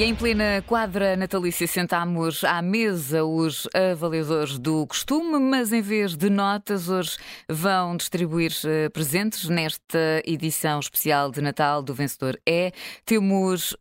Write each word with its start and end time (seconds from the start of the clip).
E 0.00 0.02
em 0.02 0.14
plena 0.14 0.64
quadra 0.66 1.14
natalícia 1.14 1.66
sentámos 1.66 2.42
à 2.42 2.62
mesa 2.62 3.22
os 3.22 3.68
avaliadores 3.74 4.58
do 4.58 4.86
costume, 4.86 5.38
mas 5.38 5.74
em 5.74 5.82
vez 5.82 6.16
de 6.16 6.30
notas, 6.30 6.88
hoje 6.88 7.18
vão 7.46 7.98
distribuir 7.98 8.50
eh, 8.64 8.88
presentes 8.88 9.46
nesta 9.50 10.22
edição 10.24 10.80
especial 10.80 11.30
de 11.30 11.42
Natal 11.42 11.82
do 11.82 11.92
Vencedor 11.92 12.40
É. 12.48 12.72
Temos 13.04 13.72
uh, 13.72 13.76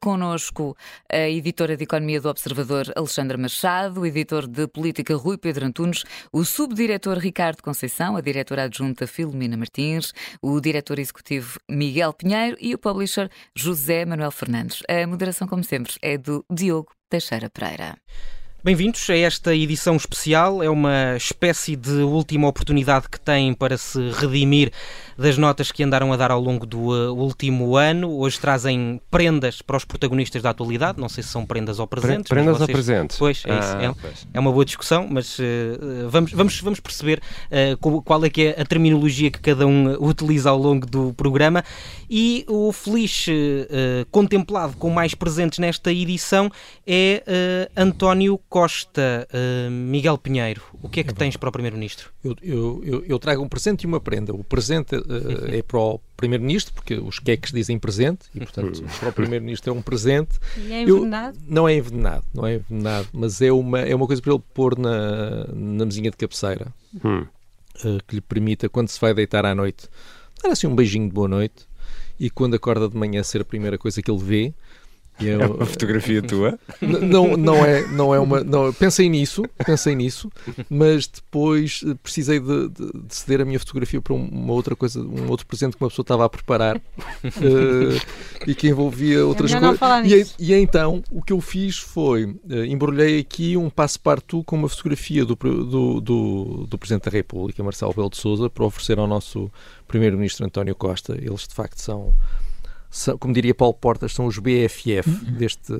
connosco 0.00 0.76
a 1.12 1.28
editora 1.28 1.76
de 1.76 1.82
Economia 1.82 2.20
do 2.20 2.28
Observador, 2.28 2.84
Alexandra 2.94 3.36
Machado, 3.36 4.02
o 4.02 4.06
editor 4.06 4.46
de 4.46 4.68
Política, 4.68 5.16
Rui 5.16 5.36
Pedro 5.36 5.66
Antunes, 5.66 6.04
o 6.32 6.44
subdiretor 6.44 7.18
Ricardo 7.18 7.60
Conceição, 7.60 8.16
a 8.16 8.20
diretora 8.20 8.66
adjunta 8.66 9.04
Filomena 9.04 9.56
Martins, 9.56 10.12
o 10.40 10.60
diretor 10.60 11.00
executivo 11.00 11.58
Miguel 11.68 12.12
Pinheiro 12.12 12.56
e 12.60 12.72
o 12.72 12.78
publisher 12.78 13.28
José 13.52 14.04
Manuel 14.04 14.30
Fernandes. 14.30 14.84
A 14.88 15.04
moderação 15.08 15.39
como 15.46 15.64
sempre, 15.64 15.94
é 16.02 16.16
do 16.18 16.44
Diogo 16.50 16.92
Teixeira 17.08 17.50
Pereira. 17.50 17.98
Bem-vindos 18.62 19.08
a 19.08 19.16
esta 19.16 19.56
edição 19.56 19.96
especial. 19.96 20.62
É 20.62 20.68
uma 20.68 21.16
espécie 21.16 21.74
de 21.74 22.02
última 22.02 22.46
oportunidade 22.46 23.08
que 23.08 23.18
têm 23.18 23.54
para 23.54 23.78
se 23.78 24.10
redimir 24.10 24.70
das 25.16 25.38
notas 25.38 25.72
que 25.72 25.82
andaram 25.82 26.12
a 26.12 26.16
dar 26.16 26.30
ao 26.30 26.40
longo 26.40 26.66
do 26.66 26.78
uh, 26.78 27.14
último 27.14 27.76
ano. 27.76 28.10
Hoje 28.18 28.38
trazem 28.38 29.00
prendas 29.10 29.62
para 29.62 29.78
os 29.78 29.84
protagonistas 29.84 30.42
da 30.42 30.50
atualidade. 30.50 31.00
Não 31.00 31.08
sei 31.08 31.22
se 31.22 31.30
são 31.30 31.46
prendas 31.46 31.78
ou 31.78 31.86
presentes. 31.86 32.28
Prendas 32.28 32.58
vocês... 32.58 32.68
ou 32.68 32.74
presentes? 32.74 33.16
Pois, 33.18 33.42
é, 33.46 33.50
ah, 33.50 33.58
isso. 33.58 34.26
É, 34.32 34.38
é, 34.38 34.40
uma 34.40 34.52
boa 34.52 34.64
discussão, 34.64 35.06
mas 35.10 35.38
uh, 35.38 35.42
vamos, 36.10 36.32
vamos, 36.32 36.60
vamos 36.60 36.80
perceber 36.80 37.22
uh, 37.50 38.02
qual 38.02 38.22
é 38.26 38.28
que 38.28 38.42
é 38.42 38.60
a 38.60 38.64
terminologia 38.66 39.30
que 39.30 39.40
cada 39.40 39.66
um 39.66 39.92
utiliza 40.02 40.50
ao 40.50 40.58
longo 40.58 40.86
do 40.86 41.14
programa. 41.14 41.64
E 42.10 42.44
o 42.46 42.72
feliz 42.72 43.26
uh, 43.26 44.06
contemplado 44.10 44.76
com 44.76 44.90
mais 44.90 45.14
presentes 45.14 45.58
nesta 45.58 45.90
edição 45.90 46.50
é 46.86 47.68
António 47.76 48.38
Costa, 48.50 49.28
uh, 49.32 49.70
Miguel 49.70 50.18
Pinheiro, 50.18 50.60
o 50.82 50.88
que 50.88 50.98
é 50.98 51.04
que 51.04 51.10
é 51.10 51.14
tens 51.14 51.36
para 51.36 51.48
o 51.48 51.52
Primeiro-Ministro? 51.52 52.10
Eu, 52.24 52.36
eu, 52.84 53.04
eu, 53.06 53.18
trago 53.20 53.40
um 53.40 53.48
presente 53.48 53.84
e 53.84 53.86
uma 53.86 54.00
prenda. 54.00 54.34
O 54.34 54.42
presente 54.42 54.96
uh, 54.96 55.54
é 55.54 55.62
para 55.62 55.78
o 55.78 56.00
Primeiro-Ministro, 56.16 56.74
porque 56.74 56.94
os 56.94 57.20
queques 57.20 57.52
dizem 57.52 57.78
presente, 57.78 58.26
e 58.34 58.40
portanto 58.40 58.82
para 58.98 59.08
o 59.08 59.12
Primeiro-Ministro 59.12 59.70
é 59.70 59.72
um 59.72 59.80
presente. 59.80 60.36
E 60.56 60.72
é 60.72 60.82
envenenado? 60.82 61.38
Eu, 61.38 61.54
não 61.54 61.68
é 61.68 61.76
envenenado, 61.76 62.24
não 62.34 62.44
é 62.44 62.54
envenenado, 62.56 63.08
mas 63.12 63.40
é 63.40 63.52
uma, 63.52 63.82
é 63.82 63.94
uma 63.94 64.08
coisa 64.08 64.20
para 64.20 64.32
ele 64.32 64.42
pôr 64.52 64.76
na, 64.76 65.46
na 65.54 65.86
mesinha 65.86 66.10
de 66.10 66.16
cabeceira, 66.16 66.74
hum. 67.04 67.20
uh, 67.84 68.02
que 68.08 68.16
lhe 68.16 68.20
permita, 68.20 68.68
quando 68.68 68.88
se 68.88 69.00
vai 69.00 69.14
deitar 69.14 69.46
à 69.46 69.54
noite, 69.54 69.88
dar 70.42 70.50
assim 70.50 70.66
um 70.66 70.74
beijinho 70.74 71.06
de 71.06 71.14
boa 71.14 71.28
noite, 71.28 71.68
e 72.18 72.28
quando 72.28 72.54
acorda 72.54 72.88
de 72.88 72.96
manhã 72.96 73.22
ser 73.22 73.42
a 73.42 73.44
primeira 73.44 73.78
coisa 73.78 74.02
que 74.02 74.10
ele 74.10 74.20
vê, 74.20 74.54
é 75.28 75.46
uma 75.46 75.66
fotografia 75.66 76.22
tua? 76.22 76.58
Não, 76.80 77.36
não 77.36 77.64
é, 77.64 77.86
não 77.88 78.14
é 78.14 78.18
uma. 78.18 78.42
Não, 78.42 78.72
pensei 78.72 79.08
nisso, 79.08 79.44
pensei 79.64 79.94
nisso, 79.94 80.30
mas 80.68 81.06
depois 81.06 81.82
eh, 81.86 81.94
precisei 82.02 82.40
de, 82.40 82.68
de, 82.68 82.92
de 83.06 83.14
ceder 83.14 83.40
a 83.40 83.44
minha 83.44 83.58
fotografia 83.58 84.00
para 84.00 84.14
uma 84.14 84.52
outra 84.52 84.74
coisa, 84.74 85.00
um 85.00 85.28
outro 85.28 85.46
presente 85.46 85.76
que 85.76 85.82
uma 85.82 85.88
pessoa 85.88 86.04
estava 86.04 86.24
a 86.24 86.28
preparar 86.28 86.76
uh, 86.76 86.80
e 88.46 88.54
que 88.54 88.68
envolvia 88.68 89.24
outras 89.26 89.52
coisas. 89.52 90.34
E, 90.38 90.52
e, 90.52 90.54
então 90.54 91.02
o 91.10 91.22
que 91.22 91.32
eu 91.32 91.40
fiz 91.40 91.78
foi 91.78 92.24
uh, 92.24 92.64
embrulhei 92.66 93.20
aqui 93.20 93.56
um 93.56 93.68
passo-partout 93.68 94.44
com 94.44 94.56
uma 94.56 94.68
fotografia 94.68 95.24
do, 95.24 95.34
do, 95.34 96.00
do, 96.00 96.66
do 96.68 96.78
Presidente 96.78 97.04
da 97.04 97.10
República, 97.10 97.62
Marcelo 97.62 97.94
Belo 97.94 98.10
de 98.10 98.16
Souza, 98.16 98.48
para 98.48 98.64
oferecer 98.64 98.98
ao 98.98 99.06
nosso 99.06 99.50
Primeiro-Ministro 99.86 100.46
António 100.46 100.74
Costa. 100.74 101.16
Eles 101.20 101.46
de 101.46 101.54
facto 101.54 101.78
são 101.78 102.14
são, 102.90 103.16
como 103.16 103.32
diria 103.32 103.54
Paulo 103.54 103.74
Portas, 103.74 104.12
são 104.12 104.26
os 104.26 104.38
BFF 104.38 105.08
deste, 105.30 105.72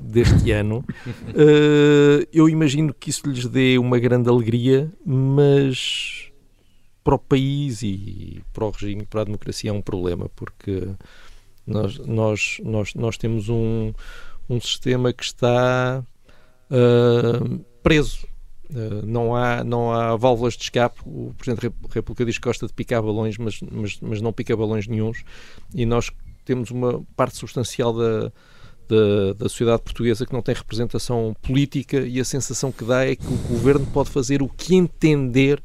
deste 0.00 0.50
ano. 0.52 0.82
Uh, 1.28 2.26
eu 2.32 2.48
imagino 2.48 2.94
que 2.94 3.10
isso 3.10 3.28
lhes 3.28 3.46
dê 3.46 3.76
uma 3.78 3.98
grande 3.98 4.30
alegria, 4.30 4.90
mas 5.04 6.30
para 7.04 7.14
o 7.14 7.18
país 7.18 7.82
e 7.82 8.42
para 8.52 8.64
o 8.64 8.70
regime, 8.70 9.04
para 9.04 9.20
a 9.20 9.24
democracia 9.24 9.70
é 9.70 9.72
um 9.72 9.82
problema, 9.82 10.30
porque 10.34 10.88
nós, 11.66 11.98
nós, 11.98 12.58
nós, 12.64 12.94
nós 12.94 13.18
temos 13.18 13.50
um, 13.50 13.92
um 14.48 14.58
sistema 14.58 15.12
que 15.12 15.24
está 15.24 16.02
uh, 16.70 17.64
preso. 17.82 18.26
Uh, 18.70 19.06
não, 19.06 19.36
há, 19.36 19.62
não 19.62 19.92
há 19.92 20.16
válvulas 20.16 20.54
de 20.54 20.64
escape. 20.64 21.00
O 21.04 21.34
Presidente 21.36 21.68
da 21.68 21.94
República 21.94 22.24
diz 22.24 22.38
que 22.38 22.48
gosta 22.48 22.66
de 22.66 22.72
picar 22.72 23.02
balões, 23.02 23.36
mas, 23.36 23.60
mas, 23.60 24.00
mas 24.00 24.20
não 24.20 24.32
pica 24.32 24.56
balões 24.56 24.88
nenhums. 24.88 25.22
E 25.74 25.84
nós 25.86 26.10
temos 26.46 26.70
uma 26.70 27.02
parte 27.14 27.36
substancial 27.36 27.92
da, 27.92 28.32
da, 28.88 29.32
da, 29.36 29.48
sociedade 29.48 29.82
portuguesa 29.82 30.24
que 30.24 30.32
não 30.32 30.40
tem 30.40 30.54
representação 30.54 31.34
política 31.42 31.98
e 31.98 32.20
a 32.20 32.24
sensação 32.24 32.70
que 32.72 32.84
dá 32.84 33.04
é 33.04 33.16
que 33.16 33.26
o 33.26 33.36
governo 33.48 33.86
pode 33.86 34.10
fazer 34.10 34.42
o 34.42 34.48
que 34.48 34.74
entender 34.74 35.62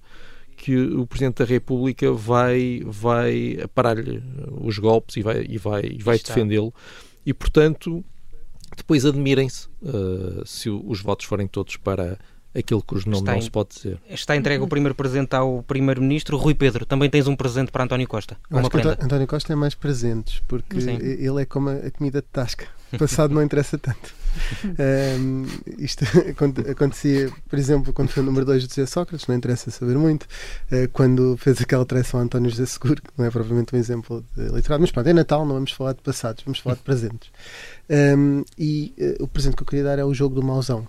que 0.57 0.77
o 0.77 1.07
Presidente 1.07 1.37
da 1.37 1.45
República 1.45 2.11
vai, 2.11 2.81
vai 2.85 3.57
parar-lhe 3.73 4.21
os 4.61 4.77
golpes 4.77 5.17
e 5.17 5.21
vai, 5.21 5.45
e 5.47 5.57
vai, 5.57 5.81
e 5.83 6.03
vai 6.03 6.19
defendê-lo. 6.19 6.73
E, 7.25 7.33
portanto, 7.33 8.03
depois 8.77 9.05
admirem-se 9.05 9.67
uh, 9.81 10.45
se 10.45 10.69
os 10.69 11.01
votos 11.01 11.25
forem 11.25 11.47
todos 11.47 11.77
para 11.77 12.19
aquilo 12.55 12.81
cujo 12.83 13.09
nome 13.09 13.21
está 13.21 13.31
não 13.31 13.39
em, 13.39 13.41
se 13.41 13.51
pode 13.51 13.69
dizer. 13.69 13.99
Está 14.09 14.35
entregue 14.35 14.63
o 14.63 14.67
primeiro 14.67 14.95
presente 14.95 15.35
ao 15.35 15.63
Primeiro-Ministro. 15.63 16.37
Rui 16.37 16.53
Pedro, 16.53 16.85
também 16.85 17.09
tens 17.09 17.27
um 17.27 17.35
presente 17.35 17.71
para 17.71 17.83
António 17.83 18.07
Costa. 18.07 18.37
Uma 18.49 18.69
prenda. 18.69 18.97
António 19.01 19.27
Costa 19.27 19.53
é 19.53 19.55
mais 19.55 19.75
presentes, 19.75 20.41
porque 20.47 20.81
Sim. 20.81 20.97
ele 21.01 21.41
é 21.41 21.45
como 21.45 21.69
a 21.69 21.91
comida 21.91 22.21
de 22.21 22.27
tasca. 22.27 22.67
O 22.91 22.97
passado 22.99 23.33
não 23.33 23.41
interessa 23.41 23.77
tanto. 23.77 24.21
um, 25.19 25.45
isto 25.77 26.05
acontecia, 26.69 27.31
por 27.49 27.59
exemplo, 27.59 27.93
quando 27.93 28.09
foi 28.09 28.23
o 28.23 28.25
número 28.25 28.45
2 28.45 28.63
de 28.63 28.69
José 28.69 28.85
Sócrates, 28.85 29.27
não 29.27 29.35
interessa 29.35 29.71
saber 29.71 29.97
muito, 29.97 30.23
uh, 30.23 30.87
quando 30.91 31.37
fez 31.37 31.61
aquela 31.61 31.85
traição 31.85 32.19
a 32.19 32.23
António 32.23 32.49
José 32.49 32.65
Seguro, 32.65 33.01
que 33.01 33.09
não 33.17 33.25
é 33.25 33.31
propriamente 33.31 33.75
um 33.75 33.79
exemplo 33.79 34.23
de 34.35 34.43
literário, 34.43 34.81
mas 34.81 34.91
pronto, 34.91 35.07
é 35.07 35.13
Natal, 35.13 35.45
não 35.45 35.55
vamos 35.55 35.71
falar 35.71 35.93
de 35.93 36.01
passados, 36.01 36.43
vamos 36.43 36.59
falar 36.59 36.75
de 36.75 36.81
presentes. 36.81 37.29
Um, 37.89 38.43
e 38.57 38.93
uh, 39.19 39.23
o 39.23 39.27
presente 39.27 39.55
que 39.55 39.63
eu 39.63 39.67
queria 39.67 39.83
dar 39.83 39.99
é 39.99 40.05
o 40.05 40.13
jogo 40.13 40.35
do 40.35 40.43
mauzão. 40.43 40.87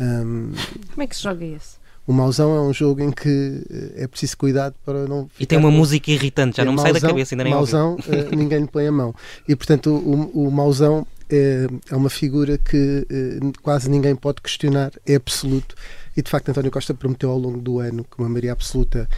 Um, 0.00 0.52
Como 0.92 1.02
é 1.02 1.06
que 1.06 1.16
se 1.16 1.22
joga 1.22 1.44
esse? 1.44 1.84
O 2.06 2.12
Mauzão 2.12 2.54
é 2.54 2.60
um 2.60 2.72
jogo 2.72 3.02
em 3.02 3.10
que 3.10 3.64
eh, 3.70 4.02
é 4.04 4.06
preciso 4.06 4.36
cuidado 4.36 4.74
para 4.84 5.06
não. 5.08 5.28
E 5.40 5.46
tem 5.46 5.58
uma 5.58 5.70
com... 5.70 5.76
música 5.76 6.10
irritante, 6.10 6.58
já 6.58 6.62
é, 6.62 6.66
não 6.66 6.74
me 6.74 6.80
sai 6.80 6.92
da 6.92 7.00
cabeça, 7.00 7.34
ainda 7.34 7.44
nem 7.44 7.54
Mauzão, 7.54 7.94
uh, 7.94 8.36
ninguém 8.36 8.60
lhe 8.60 8.66
põe 8.68 8.86
a 8.86 8.92
mão. 8.92 9.14
E 9.48 9.56
portanto, 9.56 9.90
o, 9.90 10.46
o 10.46 10.50
Mauzão 10.50 11.06
é, 11.30 11.66
é 11.90 11.96
uma 11.96 12.10
figura 12.10 12.58
que 12.58 13.06
uh, 13.10 13.52
quase 13.62 13.88
ninguém 13.88 14.14
pode 14.14 14.42
questionar, 14.42 14.92
é 15.06 15.14
absoluto. 15.14 15.74
E 16.14 16.20
de 16.20 16.30
facto, 16.30 16.50
António 16.50 16.70
Costa 16.70 16.92
prometeu 16.92 17.30
ao 17.30 17.38
longo 17.38 17.58
do 17.58 17.78
ano 17.78 18.04
que 18.04 18.18
uma 18.18 18.28
maioria 18.28 18.52
absoluta 18.52 19.08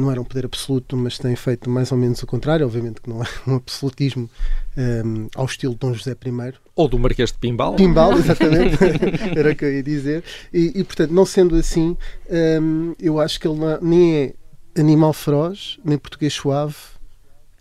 não 0.00 0.10
era 0.10 0.20
um 0.20 0.24
poder 0.24 0.46
absoluto, 0.46 0.96
mas 0.96 1.18
tem 1.18 1.36
feito 1.36 1.68
mais 1.68 1.92
ou 1.92 1.98
menos 1.98 2.22
o 2.22 2.26
contrário. 2.26 2.64
Obviamente 2.64 3.00
que 3.00 3.08
não 3.08 3.22
é 3.22 3.26
um 3.46 3.56
absolutismo 3.56 4.30
um, 4.76 4.80
ehm, 4.80 5.28
ao 5.34 5.44
estilo 5.44 5.74
de 5.74 5.80
Dom 5.80 5.92
José 5.92 6.12
I. 6.12 6.54
Ou 6.74 6.88
do 6.88 6.98
Marquês 6.98 7.30
de 7.30 7.38
Pimbal. 7.38 7.76
Pimbal, 7.76 8.12
exatamente. 8.18 8.78
era 9.36 9.52
o 9.52 9.56
que 9.56 9.64
eu 9.64 9.72
ia 9.72 9.82
dizer. 9.82 10.24
E, 10.52 10.72
e 10.74 10.84
portanto, 10.84 11.10
não 11.10 11.26
sendo 11.26 11.54
assim, 11.56 11.96
um, 12.30 12.34
ehm, 12.34 12.92
eu 12.98 13.20
acho 13.20 13.38
que 13.38 13.46
ele 13.46 13.58
não, 13.58 13.80
nem 13.80 14.16
é 14.16 14.34
animal 14.80 15.12
feroz, 15.12 15.78
nem 15.84 15.98
português 15.98 16.32
suave, 16.32 16.76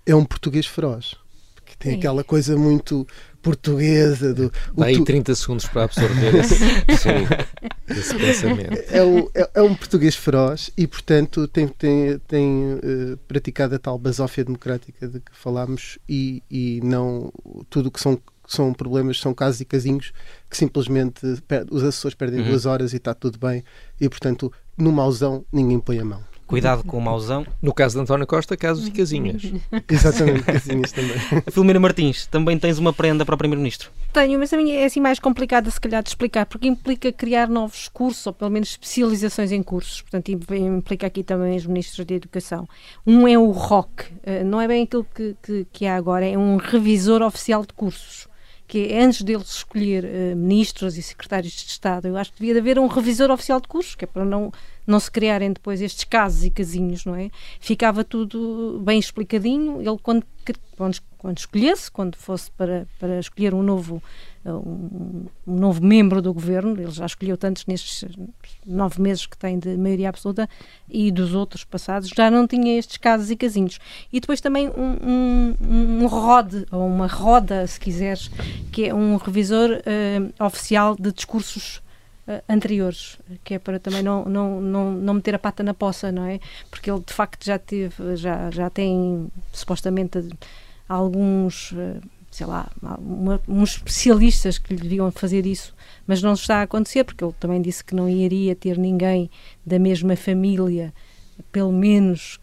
é 0.06 0.16
um 0.16 0.26
português 0.26 0.66
feroz. 0.66 1.16
Porque 1.56 1.74
tem 1.78 1.94
Sim. 1.94 1.98
aquela 1.98 2.24
coisa 2.24 2.58
muito 2.58 3.08
portuguesa. 3.44 4.34
Do, 4.34 4.52
Dá 4.76 4.88
aí 4.88 4.96
tu... 4.96 5.04
30 5.04 5.36
segundos 5.36 5.68
para 5.68 5.84
absorver 5.84 6.36
esse, 6.36 6.56
sim, 6.98 7.28
esse 7.90 8.16
pensamento. 8.16 8.82
É 8.90 9.04
um, 9.04 9.28
é, 9.36 9.50
é, 9.54 9.62
um 9.62 9.76
português 9.76 10.16
feroz 10.16 10.72
e, 10.76 10.88
portanto, 10.88 11.48
tem, 11.48 11.68
tem, 11.68 12.18
tem 12.28 12.74
uh, 12.74 13.18
praticado 13.28 13.76
a 13.76 13.80
tal 13.80 14.00
basófia 14.00 14.44
democrática 14.44 15.08
de 15.08 15.20
que 15.20 15.32
falámos 15.34 16.00
e, 16.10 16.42
e 16.50 16.80
não 16.84 17.32
tudo 17.70 17.90
o 17.90 17.92
que 17.92 18.02
são 18.02 18.20
são 18.46 18.74
problemas, 18.74 19.22
são 19.22 19.34
casos 19.34 19.62
e 19.62 19.66
casinhos 19.66 20.12
que 20.50 20.58
simplesmente 20.58 21.26
os 21.72 21.82
assessores 21.82 22.14
perdem 22.14 22.42
uhum. 22.42 22.50
duas 22.50 22.66
horas 22.66 22.92
e 22.92 22.98
está 22.98 23.14
tudo 23.14 23.40
bem 23.40 23.64
e, 24.00 24.10
portanto, 24.10 24.52
no 24.78 24.92
mauzão 24.92 25.46
ninguém 25.52 25.80
põe 25.80 25.98
a 26.00 26.06
mão. 26.06 26.33
Cuidado 26.54 26.84
com 26.84 27.00
o 27.00 27.02
mauzão. 27.02 27.48
No 27.60 27.74
caso 27.74 27.96
de 27.96 28.04
António 28.04 28.28
Costa, 28.28 28.56
casos 28.56 28.88
e 28.88 28.92
casinhas. 28.92 29.42
Exatamente, 29.90 30.44
casinhas 30.44 30.92
também. 30.92 31.18
Filomena 31.50 31.80
Martins, 31.80 32.28
também 32.28 32.60
tens 32.60 32.78
uma 32.78 32.94
prenda 32.94 33.26
para 33.26 33.34
o 33.34 33.38
Primeiro-Ministro. 33.40 33.90
Tenho, 34.14 34.38
mas 34.38 34.54
a 34.54 34.58
minha 34.58 34.76
é 34.76 34.86
assim 34.86 35.00
mais 35.00 35.18
complicada 35.18 35.72
se 35.72 35.82
calhar 35.82 36.04
de 36.04 36.10
explicar, 36.10 36.46
porque 36.46 36.68
implica 36.68 37.12
criar 37.12 37.50
novos 37.50 37.88
cursos, 37.88 38.28
ou 38.28 38.34
pelo 38.34 38.52
menos 38.52 38.70
especializações 38.70 39.52
em 39.52 39.64
cursos. 39.64 40.04
Portanto, 40.04 40.30
implica 40.30 41.08
aqui 41.08 41.24
também 41.24 41.58
os 41.58 41.66
Ministros 41.66 42.06
da 42.06 42.14
Educação. 42.14 42.70
Um 43.04 43.28
é 43.28 43.36
o 43.36 43.50
ROC, 43.50 44.12
eh, 44.22 44.44
não 44.44 44.62
é 44.62 44.68
bem 44.68 44.84
aquilo 44.84 45.08
que, 45.12 45.36
que, 45.42 45.66
que 45.74 45.86
há 45.88 45.96
agora, 45.96 46.24
é 46.24 46.38
um 46.38 46.58
revisor 46.58 47.24
oficial 47.24 47.64
de 47.66 47.74
cursos 47.74 48.28
que 48.74 48.92
antes 48.92 49.22
deles 49.22 49.58
escolher 49.58 50.04
uh, 50.04 50.36
ministros 50.36 50.98
e 50.98 51.04
secretários 51.04 51.54
de 51.54 51.70
Estado, 51.70 52.08
eu 52.08 52.18
acho 52.18 52.34
que 52.34 52.40
devia 52.40 52.60
haver 52.60 52.80
um 52.80 52.88
revisor 52.88 53.30
oficial 53.30 53.62
de 53.62 53.68
cursos, 53.68 53.94
que 53.94 54.04
é 54.04 54.08
para 54.08 54.26
não 54.26 54.52
não 54.86 55.00
se 55.00 55.12
criarem 55.12 55.54
depois 55.54 55.80
estes 55.80 56.04
casos 56.06 56.44
e 56.44 56.50
casinhos, 56.50 57.06
não 57.06 57.16
é? 57.16 57.30
Ficava 57.60 58.04
tudo 58.04 58.82
bem 58.84 58.98
explicadinho. 58.98 59.80
Ele, 59.80 59.98
quando, 60.02 60.26
quando 60.76 61.00
escolhesse, 61.32 61.90
quando 61.90 62.18
fosse 62.18 62.52
para, 62.52 62.86
para 63.00 63.20
escolher 63.20 63.54
um 63.54 63.64
novo, 63.64 64.04
um, 64.46 65.26
um, 65.48 65.56
novo 65.56 65.82
membro 65.84 66.22
do 66.22 66.34
governo, 66.34 66.80
ele 66.80 66.92
já 66.92 67.06
escolheu 67.06 67.38
tantos 67.38 67.66
nestes 67.66 68.06
nove 68.66 69.02
meses 69.02 69.26
que 69.26 69.38
tem 69.38 69.58
de 69.58 69.78
maioria 69.78 70.10
absoluta, 70.10 70.50
e 70.90 71.12
dos 71.12 71.34
outros 71.34 71.64
passados, 71.64 72.10
já 72.10 72.30
não 72.30 72.46
tinha 72.46 72.78
estes 72.78 72.98
casos 72.98 73.32
e 73.32 73.38
casinhos. 73.38 73.80
E 74.12 74.20
depois 74.20 74.42
também 74.42 74.68
um, 74.70 74.98
um, 75.02 76.04
um 76.04 76.08
rode, 76.08 76.66
ou 76.72 76.86
uma 76.86 77.08
roda, 77.08 77.66
se 77.68 77.80
quiseres, 77.80 78.30
que 78.72 78.90
é 78.90 78.94
um 78.94 79.16
revisor 79.16 79.70
uh, 79.72 80.46
oficial 80.46 80.96
de 80.96 81.12
discursos 81.12 81.82
Uh, 82.26 82.42
anteriores, 82.48 83.20
que 83.44 83.56
é 83.56 83.60
para 83.60 83.78
também 83.82 84.02
não, 84.02 84.24
não, 84.24 84.62
não, 84.62 84.92
não 84.94 85.14
meter 85.16 85.36
a 85.36 85.38
pata 85.38 85.62
na 85.62 85.74
poça, 85.74 86.10
não 86.10 86.24
é? 86.24 86.40
Porque 86.70 86.90
ele 86.90 87.02
de 87.06 87.12
facto 87.12 87.44
já 87.44 87.60
teve, 87.60 88.16
já, 88.16 88.50
já 88.50 88.70
tem 88.70 89.28
supostamente 89.52 90.30
alguns, 90.88 91.72
uh, 91.72 92.02
sei 92.32 92.46
lá, 92.48 92.70
uma, 93.00 93.42
uns 93.48 93.76
especialistas 93.76 94.58
que 94.58 94.74
lhe 94.74 94.82
deviam 94.82 95.12
fazer 95.12 95.46
isso, 95.46 95.74
mas 96.06 96.22
não 96.22 96.34
está 96.34 96.58
a 96.58 96.62
acontecer, 96.64 97.04
porque 97.04 97.24
ele 97.24 97.36
também 97.40 97.62
disse 97.62 97.84
que 97.84 97.96
não 97.96 98.10
iria 98.10 98.56
ter 98.56 98.78
ninguém 98.78 99.30
da 99.66 99.80
mesma 99.80 100.16
família, 100.16 100.94
pelo 101.52 101.72
menos 101.72 102.40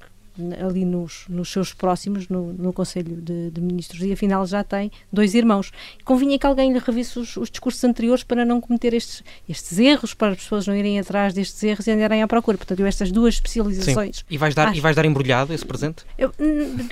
ali 0.60 0.84
nos, 0.84 1.24
nos 1.28 1.50
seus 1.50 1.72
próximos, 1.72 2.28
no, 2.28 2.52
no 2.52 2.72
Conselho 2.72 3.16
de, 3.20 3.50
de, 3.50 3.60
Ministros, 3.60 4.02
e 4.02 4.12
afinal 4.12 4.46
já 4.46 4.64
tem 4.64 4.90
dois 5.12 5.34
irmãos. 5.34 5.72
Convinha 6.04 6.38
que 6.38 6.46
alguém 6.46 6.72
lhe 6.72 6.78
revisse 6.78 7.18
os, 7.18 7.36
os, 7.36 7.50
discursos 7.50 7.82
anteriores 7.84 8.22
para 8.22 8.44
não 8.44 8.60
cometer 8.60 8.94
estes, 8.94 9.22
estes 9.48 9.78
erros, 9.78 10.14
para 10.14 10.32
as 10.32 10.38
pessoas 10.38 10.66
não 10.66 10.74
irem 10.74 10.98
atrás 10.98 11.34
destes 11.34 11.62
erros 11.62 11.86
e 11.86 11.90
andarem 11.90 12.22
à 12.22 12.28
procura. 12.28 12.56
Portanto, 12.56 12.80
eu 12.80 12.86
estas 12.86 13.12
duas 13.12 13.34
especializações. 13.34 14.18
Sim. 14.18 14.24
E 14.30 14.38
vais 14.38 14.54
dar, 14.54 14.68
acho, 14.68 14.78
e 14.78 14.80
vais 14.80 14.96
dar 14.96 15.04
embrulhado 15.04 15.52
esse 15.52 15.64
presente? 15.64 16.04
Eu, 16.18 16.32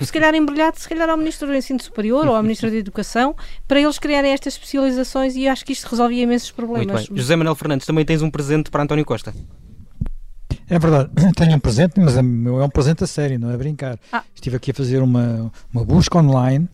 se 0.01 0.11
calhar 0.11 0.33
embrulhado, 0.35 0.79
se 0.79 0.87
calhar 0.87 1.09
ao 1.09 1.17
Ministro 1.17 1.47
do 1.47 1.55
Ensino 1.55 1.81
Superior 1.81 2.27
ou 2.27 2.35
ao 2.35 2.43
Ministro 2.43 2.69
da 2.69 2.77
Educação, 2.77 3.35
para 3.67 3.79
eles 3.79 3.99
criarem 3.99 4.31
estas 4.31 4.53
especializações 4.53 5.35
e 5.35 5.47
acho 5.47 5.65
que 5.65 5.73
isto 5.73 5.87
resolvia 5.87 6.23
imensos 6.23 6.51
problemas. 6.51 7.07
José 7.13 7.35
Manuel 7.35 7.55
Fernandes, 7.55 7.85
também 7.85 8.05
tens 8.05 8.21
um 8.21 8.29
presente 8.29 8.69
para 8.69 8.83
António 8.83 9.05
Costa. 9.05 9.33
É 10.69 10.77
verdade, 10.77 11.09
tenho 11.35 11.55
um 11.55 11.59
presente, 11.59 11.99
mas 11.99 12.15
é, 12.15 12.19
é 12.19 12.23
um 12.23 12.69
presente 12.69 13.03
a 13.03 13.07
sério, 13.07 13.39
não 13.39 13.51
é 13.51 13.57
brincar. 13.57 13.99
Ah. 14.11 14.23
Estive 14.35 14.57
aqui 14.57 14.71
a 14.71 14.73
fazer 14.73 15.01
uma, 15.01 15.51
uma 15.73 15.83
busca 15.83 16.17
online 16.17 16.69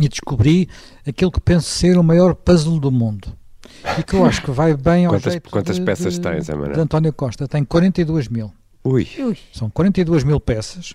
e 0.00 0.08
descobri 0.08 0.68
aquilo 1.06 1.32
que 1.32 1.40
penso 1.40 1.68
ser 1.68 1.98
o 1.98 2.02
maior 2.02 2.34
puzzle 2.34 2.78
do 2.78 2.90
mundo. 2.90 3.32
E 3.98 4.02
que 4.02 4.14
eu 4.14 4.24
acho 4.24 4.42
que 4.42 4.50
vai 4.50 4.76
bem 4.76 5.06
ao 5.06 5.12
quantas, 5.12 5.32
jeito 5.32 5.50
Quantas 5.50 5.76
de, 5.76 5.82
peças 5.82 6.14
de, 6.14 6.20
tens, 6.20 6.50
Amanda? 6.50 6.74
de 6.74 6.80
António 6.80 7.12
Costa. 7.12 7.46
Tem 7.46 7.64
42 7.64 8.28
mil. 8.28 8.52
Ui. 8.84 9.06
São 9.52 9.70
42 9.70 10.24
mil 10.24 10.40
peças. 10.40 10.92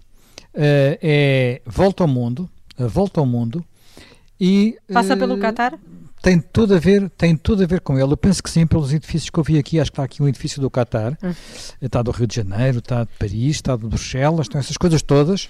Uh, 0.53 0.97
é 1.01 1.61
Volta 1.65 2.03
ao 2.03 2.07
Mundo, 2.07 2.49
a 2.77 2.85
Volta 2.85 3.19
ao 3.19 3.25
Mundo. 3.25 3.63
E, 4.39 4.77
Passa 4.91 5.15
uh, 5.15 5.17
pelo 5.17 5.37
Qatar? 5.37 5.77
Tem 6.23 6.39
tudo 6.39 6.73
a 6.73 6.79
ver, 6.79 7.09
tem 7.17 7.35
tudo 7.35 7.63
a 7.63 7.67
ver 7.67 7.81
com 7.81 7.99
ele. 7.99 8.13
Eu 8.13 8.15
penso 8.15 8.41
que 8.41 8.49
sim, 8.49 8.65
pelos 8.65 8.93
edifícios 8.93 9.29
que 9.29 9.37
eu 9.37 9.43
vi 9.43 9.59
aqui, 9.59 9.77
acho 9.77 9.91
que 9.91 9.95
está 9.95 10.03
aqui 10.05 10.23
um 10.23 10.27
edifício 10.27 10.61
do 10.61 10.71
Qatar, 10.71 11.17
hum. 11.21 11.33
está 11.81 12.01
do 12.01 12.11
Rio 12.11 12.25
de 12.25 12.37
Janeiro, 12.37 12.79
está 12.79 13.03
de 13.03 13.09
Paris, 13.19 13.57
está 13.57 13.75
de 13.75 13.85
Bruxelas, 13.85 14.45
estão 14.45 14.57
essas 14.57 14.77
coisas 14.77 15.01
todas. 15.01 15.49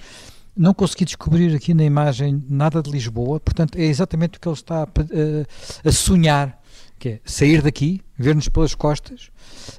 Não 0.57 0.73
consegui 0.73 1.05
descobrir 1.05 1.55
aqui 1.55 1.75
na 1.75 1.83
imagem 1.83 2.43
nada 2.49 2.81
de 2.81 2.89
Lisboa, 2.89 3.39
portanto 3.39 3.77
é 3.77 3.83
exatamente 3.83 4.39
o 4.39 4.41
que 4.41 4.47
ele 4.47 4.55
está 4.55 4.81
a, 4.81 4.85
a, 4.85 5.89
a 5.89 5.91
sonhar, 5.91 6.59
que 6.97 7.09
é 7.09 7.19
sair 7.23 7.61
daqui, 7.61 8.01
ver-nos 8.17 8.49
pelas 8.49 8.73
costas, 8.73 9.29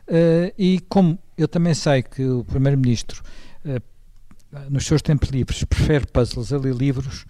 uh, 0.09 0.55
e 0.57 0.79
como 0.89 1.19
eu 1.37 1.49
também 1.49 1.75
sei 1.75 2.05
que 2.05 2.25
o 2.25 2.45
Primeiro-Ministro, 2.45 3.21
uh, 3.65 3.83
nos 4.71 4.87
seus 4.87 5.03
tempos 5.03 5.31
livres, 5.31 5.65
prefere 5.65 6.07
puzzles 6.07 6.53
a 6.53 6.59
ler 6.59 6.75
livros, 6.75 7.25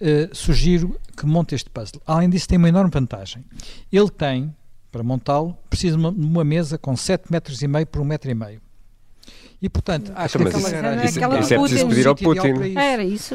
uh, 0.00 0.34
sugiro 0.34 0.98
que 1.16 1.26
monte 1.26 1.54
este 1.54 1.70
puzzle. 1.70 2.00
Além 2.06 2.28
disso, 2.30 2.48
tem 2.48 2.58
uma 2.58 2.68
enorme 2.68 2.90
vantagem. 2.92 3.44
Ele 3.92 4.10
tem, 4.10 4.54
para 4.90 5.02
montá-lo, 5.02 5.56
precisa 5.68 5.96
de 5.96 6.02
uma, 6.02 6.10
uma, 6.10 6.44
mesa 6.44 6.78
com 6.78 6.96
7 6.96 7.30
metros 7.30 7.62
e 7.62 7.68
meio 7.68 7.86
por 7.86 8.00
1 8.00 8.04
metro 8.04 8.30
e 8.30 8.34
meio. 8.34 8.60
E 9.62 9.68
portanto, 9.68 10.10
acho 10.14 10.38
que 10.38 10.44
aquela 10.48 10.70
garagem. 10.70 11.04
Isso, 11.04 11.18
isso 11.18 11.54
é 11.54 11.58
preciso 11.58 11.88
pedir 11.88 12.06
ao 12.06 12.16
Putin. 12.16 12.78
Era 12.78 13.04
isso. 13.04 13.34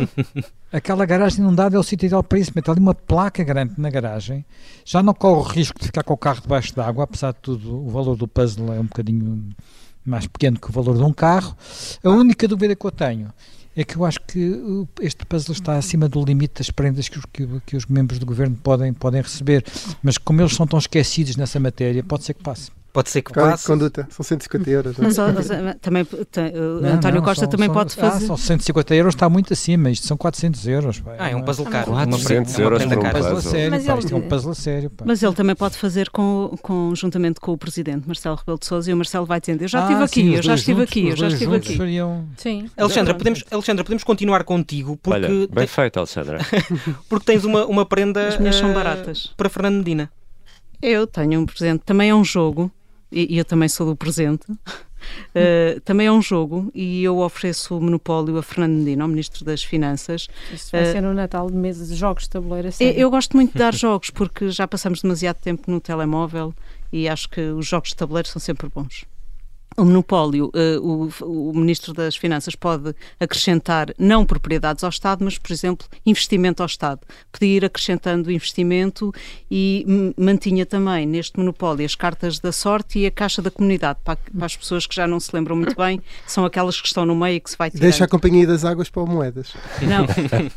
aquela 0.73 1.05
garagem 1.05 1.53
dá 1.53 1.69
é 1.71 1.77
o 1.77 1.83
sítio 1.83 2.07
ideal 2.07 2.23
para 2.23 2.39
isso. 2.39 2.51
Mete 2.55 2.71
ali 2.71 2.79
uma 2.79 2.95
placa 2.95 3.43
grande 3.43 3.75
na 3.77 3.89
garagem. 3.91 4.43
Já 4.83 5.03
não 5.03 5.13
corre 5.13 5.39
o 5.39 5.43
risco 5.43 5.79
de 5.79 5.85
ficar 5.85 6.03
com 6.03 6.13
o 6.13 6.17
carro 6.17 6.41
debaixo 6.41 6.75
d'água, 6.75 7.03
apesar 7.03 7.31
de 7.31 7.39
tudo, 7.41 7.85
o 7.85 7.89
valor 7.89 8.15
do 8.15 8.27
puzzle 8.27 8.73
é 8.73 8.79
um 8.79 8.85
bocadinho 8.85 9.49
mais 10.03 10.25
pequeno 10.25 10.59
que 10.59 10.69
o 10.69 10.71
valor 10.71 10.97
de 10.97 11.03
um 11.03 11.13
carro. 11.13 11.55
A 12.03 12.09
única 12.09 12.47
dúvida 12.47 12.75
que 12.75 12.85
eu 12.85 12.91
tenho 12.91 13.31
é 13.75 13.83
que 13.83 13.97
eu 13.97 14.05
acho 14.05 14.21
que 14.21 14.61
este 15.01 15.25
puzzle 15.25 15.53
está 15.53 15.77
acima 15.77 16.07
do 16.07 16.23
limite 16.23 16.55
das 16.59 16.69
prendas 16.69 17.09
que 17.09 17.19
os, 17.19 17.25
que, 17.25 17.47
que 17.65 17.75
os 17.75 17.85
membros 17.85 18.19
do 18.19 18.25
governo 18.25 18.55
podem, 18.55 18.93
podem 18.93 19.21
receber. 19.21 19.65
Mas 20.01 20.17
como 20.17 20.41
eles 20.41 20.53
são 20.53 20.65
tão 20.65 20.79
esquecidos 20.79 21.35
nessa 21.35 21.59
matéria, 21.59 22.03
pode 22.03 22.23
ser 22.23 22.33
que 22.33 22.43
passe. 22.43 22.71
Pode 22.95 23.09
ser 23.09 23.23
que 23.23 23.33
passe. 23.33 23.67
conduta, 23.67 24.07
são 24.09 24.23
150 24.23 24.69
euros. 24.69 24.95
Mas, 24.97 25.17
mas 25.17 25.47
também, 25.81 26.05
tem, 26.31 26.53
não, 26.53 26.93
António 26.93 27.17
não, 27.17 27.25
Costa 27.25 27.41
são, 27.41 27.49
também 27.49 27.65
são, 27.65 27.73
pode 27.73 27.93
fazer. 27.93 28.23
Ah, 28.23 28.27
são 28.27 28.37
150 28.37 28.95
euros, 28.95 29.13
está 29.13 29.27
muito 29.27 29.51
acima, 29.51 29.91
isto 29.91 30.07
são 30.07 30.15
400 30.15 30.65
euros. 30.65 31.01
Pá. 31.01 31.15
Ah, 31.19 31.29
é 31.29 31.35
um 31.35 31.41
puzzle 31.41 31.65
caro. 31.65 31.91
400 31.91 32.57
euros 32.57 32.85
por 32.85 32.97
um 32.97 33.11
puzzle. 33.11 33.41
Sério, 33.41 33.71
mas, 33.71 33.85
pá, 33.85 33.97
ele, 33.97 34.13
é 34.13 34.15
um 34.15 34.21
puzzle 34.21 34.51
a 34.51 34.55
sério. 34.55 34.89
Pá. 34.91 35.03
Mas 35.05 35.21
ele 35.21 35.33
também 35.33 35.53
pode 35.57 35.75
fazer 35.75 36.09
com, 36.09 36.57
com, 36.61 36.95
juntamente 36.95 37.41
com 37.41 37.51
o 37.51 37.57
Presidente 37.57 38.07
Marcelo 38.07 38.37
Rebelo 38.37 38.59
de 38.59 38.65
Sousa 38.65 38.89
e 38.89 38.93
o 38.93 38.97
Marcelo 38.97 39.25
vai 39.25 39.41
dizendo, 39.41 39.63
eu 39.63 39.67
já 39.67 39.81
estive 39.81 40.01
ah, 40.01 40.05
aqui, 40.05 40.33
eu 40.33 40.41
já 40.41 40.55
estive 40.55 40.81
aqui, 40.81 41.07
eu 41.09 41.17
já 41.17 41.27
estive 41.27 41.55
aqui. 41.57 41.75
Fariam... 41.75 42.25
Sim. 42.37 42.69
Alexandra, 42.77 43.13
podemos, 43.13 43.43
Alexandra, 43.51 43.83
podemos 43.83 44.05
continuar 44.05 44.45
contigo 44.45 44.95
porque... 45.03 45.25
Olha, 45.27 45.47
bem 45.51 45.67
feito, 45.67 45.97
Alexandra. 45.97 46.39
porque 47.09 47.25
tens 47.25 47.43
uma, 47.43 47.65
uma 47.65 47.85
prenda... 47.85 48.29
As 48.29 48.37
minhas 48.37 48.55
são 48.55 48.73
baratas. 48.73 49.33
Para 49.35 49.49
Fernando 49.49 49.79
Medina. 49.79 50.09
Eu 50.81 51.05
tenho 51.05 51.41
um 51.41 51.45
presente, 51.45 51.81
também 51.85 52.09
é 52.09 52.15
um 52.15 52.23
jogo 52.23 52.71
e, 53.11 53.37
eu 53.37 53.45
também 53.45 53.69
sou 53.69 53.87
do 53.87 53.95
presente. 53.95 54.51
Uh, 54.51 55.79
também 55.85 56.07
é 56.07 56.11
um 56.11 56.21
jogo 56.21 56.71
e 56.73 57.03
eu 57.03 57.19
ofereço 57.19 57.77
o 57.77 57.81
monopólio 57.81 58.37
a 58.37 58.43
Fernando 58.43 58.77
Medina, 58.77 59.03
ao 59.03 59.07
Ministro 59.07 59.45
das 59.45 59.63
Finanças. 59.63 60.27
Isso 60.53 60.71
vai 60.71 60.83
uh, 60.83 60.91
ser 60.91 61.01
no 61.01 61.13
Natal 61.13 61.49
de 61.49 61.55
mesa 61.55 61.85
de 61.85 61.95
jogos 61.95 62.23
de 62.23 62.29
tabuleiro. 62.29 62.67
Assim. 62.69 62.83
Eu 62.83 63.09
gosto 63.09 63.35
muito 63.35 63.53
de 63.53 63.59
dar 63.59 63.73
jogos 63.75 64.09
porque 64.09 64.49
já 64.49 64.67
passamos 64.67 65.01
demasiado 65.01 65.37
tempo 65.37 65.69
no 65.69 65.79
telemóvel 65.79 66.53
e 66.91 67.07
acho 67.07 67.29
que 67.29 67.41
os 67.41 67.67
jogos 67.67 67.89
de 67.89 67.95
tabuleiro 67.95 68.27
são 68.27 68.39
sempre 68.39 68.67
bons 68.69 69.05
o 69.77 69.83
monopólio, 69.83 70.51
uh, 70.53 71.09
o, 71.21 71.49
o, 71.49 71.53
Ministro 71.53 71.93
das 71.93 72.15
Finanças 72.15 72.55
pode 72.55 72.95
acrescentar 73.19 73.93
não 73.97 74.25
propriedades 74.25 74.83
ao 74.83 74.89
Estado, 74.89 75.23
mas, 75.23 75.37
por 75.37 75.51
exemplo, 75.51 75.87
investimento 76.05 76.63
ao 76.63 76.67
Estado. 76.67 77.01
Podia 77.31 77.57
ir 77.57 77.65
acrescentando 77.65 78.31
investimento 78.31 79.13
e 79.51 80.13
mantinha 80.17 80.65
também 80.65 81.05
neste 81.05 81.37
monopólio 81.37 81.85
as 81.85 81.95
cartas 81.95 82.39
da 82.39 82.51
sorte 82.51 82.99
e 82.99 83.05
a 83.05 83.11
Caixa 83.11 83.41
da 83.41 83.51
Comunidade, 83.51 83.99
para, 84.03 84.17
para, 84.17 84.45
as 84.45 84.55
pessoas 84.55 84.87
que 84.87 84.95
já 84.95 85.05
não 85.05 85.19
se 85.19 85.29
lembram 85.33 85.55
muito 85.55 85.75
bem, 85.75 86.01
são 86.25 86.45
aquelas 86.45 86.79
que 86.79 86.87
estão 86.87 87.05
no 87.05 87.15
meio 87.15 87.35
e 87.35 87.39
que 87.39 87.49
se 87.49 87.57
vai 87.57 87.69
tirar. 87.69 87.81
Deixa 87.81 88.05
a 88.05 88.07
Companhia 88.07 88.47
das 88.47 88.63
Águas 88.63 88.89
para 88.89 89.03
o 89.03 89.07
Moedas. 89.07 89.53
Não, 89.81 90.05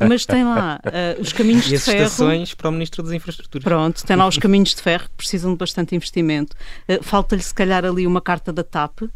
mas 0.07 0.25
tem 0.25 0.43
lá 0.43 0.79
uh, 0.85 1.21
os 1.21 1.33
caminhos 1.33 1.65
e 1.67 1.71
de 1.71 1.79
ferro. 1.79 2.03
estações 2.03 2.53
para 2.53 2.69
o 2.69 2.71
Ministro 2.71 3.03
das 3.03 3.11
Infraestruturas. 3.11 3.63
Pronto, 3.63 4.05
tem 4.05 4.15
lá 4.15 4.27
os 4.27 4.37
caminhos 4.37 4.73
de 4.73 4.81
ferro 4.81 5.05
que 5.05 5.15
precisam 5.17 5.51
de 5.51 5.57
bastante 5.57 5.95
investimento. 5.95 6.55
Uh, 6.87 7.03
Falta-lhe, 7.03 7.41
se 7.41 7.53
calhar, 7.53 7.83
ali 7.83 8.07
uma 8.07 8.21
carta 8.21 8.53
da 8.53 8.63
TAP, 8.63 9.08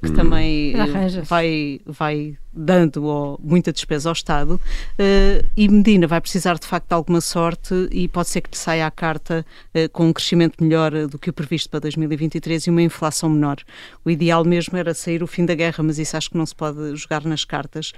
que 0.00 0.10
hum. 0.10 0.14
também 0.14 0.74
uh, 0.74 1.22
vai, 1.24 1.80
vai 1.84 2.38
dando 2.52 3.04
oh, 3.04 3.38
muita 3.42 3.72
despesa 3.72 4.08
ao 4.08 4.12
Estado. 4.12 4.60
Uh, 4.98 5.44
e 5.56 5.68
Medina 5.68 6.06
vai 6.06 6.20
precisar 6.20 6.58
de 6.58 6.66
facto 6.66 6.88
de 6.88 6.94
alguma 6.94 7.20
sorte 7.20 7.88
e 7.90 8.06
pode 8.06 8.28
ser 8.28 8.42
que 8.42 8.50
lhe 8.50 8.56
saia 8.56 8.86
a 8.86 8.90
carta 8.90 9.44
com 9.92 10.08
um 10.08 10.12
crescimento 10.12 10.62
melhor 10.62 11.06
do 11.08 11.18
que 11.18 11.30
o 11.30 11.32
previsto 11.32 11.68
para 11.70 11.80
2023 11.80 12.66
e 12.66 12.70
uma 12.70 12.82
inflação 12.82 13.28
menor. 13.28 13.56
O 14.04 14.10
ideal 14.10 14.44
mesmo 14.44 14.76
era 14.76 14.94
sair 14.94 15.22
o 15.22 15.26
fim 15.26 15.44
da 15.44 15.54
guerra, 15.54 15.82
mas 15.82 15.98
isso 15.98 16.16
acho 16.16 16.30
que 16.30 16.36
não 16.36 16.46
se 16.46 16.54
pode 16.54 16.94
jogar 16.96 17.24
nas 17.24 17.44
cartas. 17.44 17.92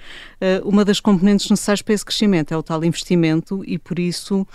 uma 0.64 0.84
das 0.84 1.00
componentes 1.00 1.50
necessárias 1.50 1.82
para 1.82 1.94
esse 1.94 2.04
crescimento 2.04 2.52
é 2.52 2.56
o 2.56 2.62
tal 2.62 2.84
investimento 2.84 3.62
e 3.66 3.78
por 3.78 3.98
isso, 3.98 4.46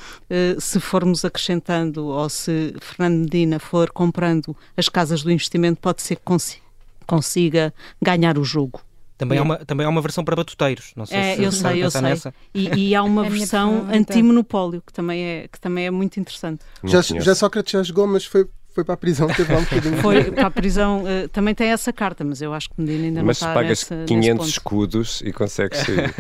se 0.60 0.80
formos 0.80 1.26
acrescentando 1.26 2.06
ou 2.06 2.30
se 2.30 2.74
Fernando 2.80 3.24
Medina 3.24 3.60
for 3.60 3.92
comprando 3.92 4.56
as 4.78 4.88
casas 4.88 5.24
do 5.24 5.32
investimento, 5.32 5.82
pode 5.82 6.02
ser 6.02 6.16
que 6.16 6.24
consiga 6.24 6.69
consiga 7.10 7.74
ganhar 8.02 8.38
o 8.38 8.44
jogo. 8.44 8.82
Também, 9.18 9.38
é. 9.38 9.42
há 9.42 9.44
uma, 9.44 9.58
também 9.58 9.86
há 9.86 9.90
uma 9.90 10.02
versão 10.02 10.24
para 10.24 10.34
batuteiros, 10.34 10.94
não 10.96 11.06
sei 11.06 11.18
é, 11.18 11.36
se 11.36 11.44
eu 11.44 11.52
sei, 11.52 11.84
eu 11.84 11.92
sei. 11.92 12.02
Nessa. 12.02 12.34
E, 12.54 12.70
e 12.70 12.96
há 12.96 13.04
uma 13.04 13.24
versão 13.28 13.86
anti-monopólio 13.92 14.82
que 14.86 14.94
também, 14.94 15.22
é, 15.22 15.48
que 15.52 15.60
também 15.60 15.88
é 15.88 15.92
muito 15.92 16.20
interessante. 16.20 16.64
Já, 16.86 17.02
já 17.02 17.36
Sócrates 17.36 17.74
já 17.74 17.84
jogou, 17.84 18.08
mas 18.08 18.24
foi, 18.24 18.48
foi 18.80 18.84
para 18.86 18.94
a 18.94 18.98
prisão, 18.98 19.28
teve 19.28 19.52
lá 19.52 19.60
um 19.60 19.64
bocadinho. 19.64 19.98
Foi 19.98 20.32
para 20.32 20.48
a 20.48 20.52
prisão, 20.52 21.04
uh, 21.04 21.28
também 21.30 21.54
tem 21.54 21.70
essa 21.70 21.92
carta, 21.92 22.24
mas 22.24 22.42
eu 22.42 22.54
acho 22.54 22.70
que 22.70 22.76
Medina 22.82 23.06
ainda 23.06 23.24
mas 23.24 23.42
não 23.42 23.50
está 23.50 23.54
pagas 23.54 23.90
nessa, 23.90 24.06
500 24.06 24.48
escudos 24.48 25.22
e 25.26 25.34
consegues 25.34 25.80
sair. 25.80 26.14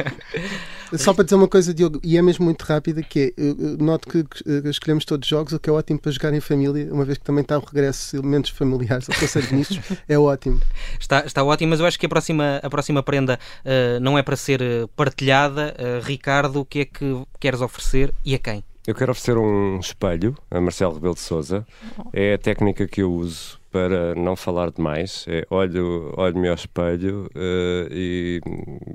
Só 0.98 1.14
para 1.14 1.24
dizer 1.24 1.36
uma 1.36 1.48
coisa, 1.48 1.74
Diogo, 1.74 2.00
e 2.04 2.18
é 2.18 2.22
mesmo 2.22 2.44
muito 2.44 2.64
rápida, 2.64 3.02
que 3.04 3.34
é, 3.38 3.42
noto 3.82 4.10
que 4.10 4.26
escolhemos 4.68 5.06
todos 5.06 5.28
jogos, 5.28 5.54
o 5.54 5.60
que 5.60 5.70
é 5.70 5.74
ótimo 5.74 6.00
para 6.00 6.12
jogar 6.12 6.34
em 6.34 6.42
família, 6.42 6.92
uma 6.92 7.06
vez 7.06 7.18
que 7.18 7.24
também 7.24 7.44
está 7.44 7.58
o 7.58 7.64
regresso 7.64 8.12
de 8.12 8.18
elementos 8.18 8.50
familiares 8.50 9.08
ao 9.08 9.16
Conselho 9.16 9.46
de 9.46 9.54
Ministros, 9.54 9.98
é 10.10 10.18
ótimo. 10.18 10.60
Está, 11.00 11.24
está 11.26 11.44
ótimo, 11.44 11.70
mas 11.70 11.80
eu 11.80 11.86
acho 11.86 12.00
que 12.00 12.08
a 12.08 12.10
próxima, 12.10 12.60
a 12.64 12.70
próxima 12.70 13.04
prenda 13.04 13.40
uh, 13.64 14.00
não 14.00 14.18
é 14.18 14.24
para 14.24 14.36
ser 14.36 14.62
partilhada. 14.96 15.76
Uh, 15.78 16.04
Ricardo, 16.04 16.60
o 16.60 16.66
que 16.66 16.80
é 16.80 16.86
que 16.86 17.24
queres 17.40 17.62
oferecer 17.62 18.12
e 18.26 18.34
a 18.34 18.40
quem? 18.40 18.64
Eu 18.90 18.96
quero 18.96 19.12
oferecer 19.12 19.38
um 19.38 19.78
espelho 19.80 20.36
a 20.50 20.60
Marcelo 20.60 20.96
Rebelo 20.96 21.14
de 21.14 21.20
Souza. 21.20 21.64
É 22.12 22.34
a 22.34 22.40
técnica 22.40 22.88
que 22.88 23.04
eu 23.04 23.14
uso 23.14 23.60
para 23.72 24.16
não 24.16 24.36
falar 24.36 24.72
demais. 24.72 25.26
É, 25.28 25.46
olho, 25.52 26.12
olho-me 26.18 26.50
ao 26.50 26.56
espelho 26.56 27.30
uh, 27.36 27.88
e, 27.92 28.42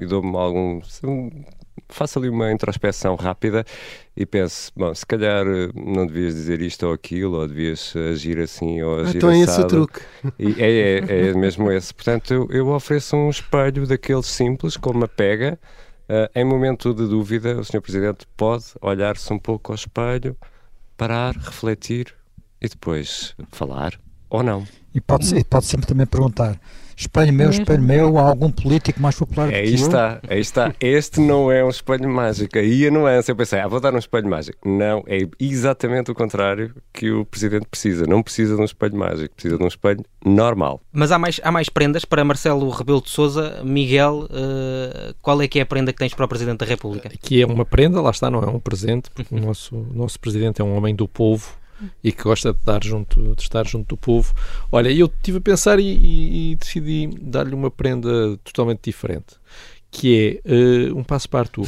e 0.01 0.05
dou-me 0.05 0.37
algum. 0.37 0.81
Faço 1.89 2.19
ali 2.19 2.29
uma 2.29 2.51
introspeção 2.51 3.15
rápida 3.15 3.65
e 4.17 4.27
penso, 4.27 4.73
bom, 4.75 4.93
se 4.93 5.07
calhar 5.07 5.47
eh, 5.47 5.71
não 5.77 6.07
devias 6.09 6.35
dizer 6.35 6.61
isto 6.61 6.87
ou 6.87 6.93
aquilo, 6.93 7.39
ou 7.39 7.47
devias 7.47 7.95
agir 8.11 8.41
assim 8.41 8.83
ou 8.83 9.01
agir 9.01 9.19
então 9.19 9.31
é 9.31 9.39
esse 9.39 9.61
o 9.61 9.67
truque. 9.67 10.01
E 10.41 10.61
é, 10.61 10.99
é, 10.99 11.27
é 11.29 11.35
mesmo 11.35 11.71
esse. 11.71 11.95
Portanto, 11.95 12.35
eu, 12.35 12.49
eu 12.51 12.69
ofereço 12.69 13.15
um 13.15 13.31
espelho 13.31 13.87
daqueles 13.87 14.27
simples, 14.27 14.77
com 14.77 14.91
uma 14.91 15.07
pega, 15.07 15.57
Uh, 16.09 16.29
em 16.35 16.45
momento 16.45 16.93
de 16.93 17.07
dúvida, 17.07 17.59
o 17.59 17.65
Sr. 17.65 17.81
Presidente 17.81 18.27
pode 18.37 18.65
olhar-se 18.83 19.33
um 19.33 19.39
pouco 19.39 19.73
ao 19.73 19.77
espelho, 19.77 20.37
parar, 20.97 21.35
refletir 21.35 22.15
e 22.61 22.69
depois 22.69 23.35
falar 23.51 23.99
ou 24.29 24.43
não. 24.43 24.67
E 24.95 25.01
pode, 25.01 25.45
pode 25.45 25.65
sempre 25.65 25.87
também 25.87 26.07
perguntar: 26.07 26.61
espelho 26.97 27.33
meu, 27.33 27.51
espelho 27.51 27.83
meu, 27.83 28.19
há 28.19 28.29
algum 28.29 28.51
político 28.51 29.01
mais 29.01 29.17
popular 29.17 29.49
aí 29.49 29.69
que 29.69 29.75
está, 29.75 30.21
eu? 30.23 30.33
Aí 30.33 30.41
está, 30.41 30.75
este 30.81 31.21
não 31.21 31.51
é 31.51 31.65
um 31.65 31.69
espelho 31.69 32.09
mágico. 32.09 32.59
Aí 32.59 32.87
a 32.87 32.91
nuance, 32.91 33.31
eu 33.31 33.37
pensei, 33.37 33.61
ah, 33.61 33.69
vou 33.69 33.81
dar 33.81 33.95
um 33.95 33.99
espelho 33.99 34.29
mágico. 34.29 34.59
Não, 34.69 35.03
é 35.07 35.19
exatamente 35.39 36.11
o 36.11 36.15
contrário 36.15 36.75
que 36.93 37.11
o 37.11 37.25
Presidente 37.25 37.67
precisa. 37.67 38.07
Não 38.07 38.23
precisa 38.23 38.55
de 38.55 38.61
um 38.61 38.65
espelho 38.65 38.97
mágico, 38.97 39.35
precisa 39.35 39.57
de 39.57 39.65
um 39.65 39.69
espelho 39.69 40.05
normal. 40.25 40.81
Mas 40.93 41.13
há 41.13 41.19
mais, 41.19 41.41
há 41.43 41.51
mais 41.51 41.69
prendas 41.69 42.05
para 42.05 42.25
Marcelo 42.25 42.69
Rebelo 42.71 43.03
de 43.03 43.11
Souza. 43.11 43.61
Miguel, 43.65 44.29
uh, 44.31 45.15
qual 45.21 45.41
é 45.43 45.49
que 45.49 45.59
é 45.59 45.63
a 45.63 45.67
prenda 45.67 45.93
que 45.93 45.99
tens 45.99 46.15
para 46.15 46.25
o 46.25 46.29
Presidente 46.29 46.59
da 46.59 46.67
República? 46.67 47.11
Que 47.21 47.43
é 47.43 47.47
uma 47.47 47.65
prenda, 47.65 48.01
lá 48.01 48.11
está, 48.11 48.31
não 48.31 48.41
é 48.41 48.47
um 48.47 48.61
presente, 48.61 49.11
porque 49.11 49.35
o 49.35 49.41
nosso, 49.41 49.77
o 49.77 49.95
nosso 49.95 50.19
Presidente 50.21 50.61
é 50.61 50.65
um 50.65 50.77
homem 50.77 50.95
do 50.95 51.09
povo 51.09 51.64
e 52.03 52.13
que 52.13 52.23
gosta 52.23 52.53
de, 52.53 52.59
dar 52.65 52.83
junto, 52.83 53.35
de 53.35 53.43
estar 53.43 53.67
junto 53.67 53.89
do 53.89 53.97
povo. 53.97 54.35
Olha, 54.71 54.91
eu 54.91 55.07
estive 55.07 55.39
a 55.39 55.41
pensar 55.41 55.79
e, 55.79 55.85
e, 55.85 56.53
e 56.53 56.57
decidi 56.57 57.09
dar-lhe 57.21 57.55
uma 57.55 57.71
prenda 57.71 58.37
totalmente 58.45 58.81
diferente 58.85 59.37
que 59.95 60.43
é 60.45 60.53
uh, 60.53 60.99
um 60.99 61.05
passaporte 61.05 61.61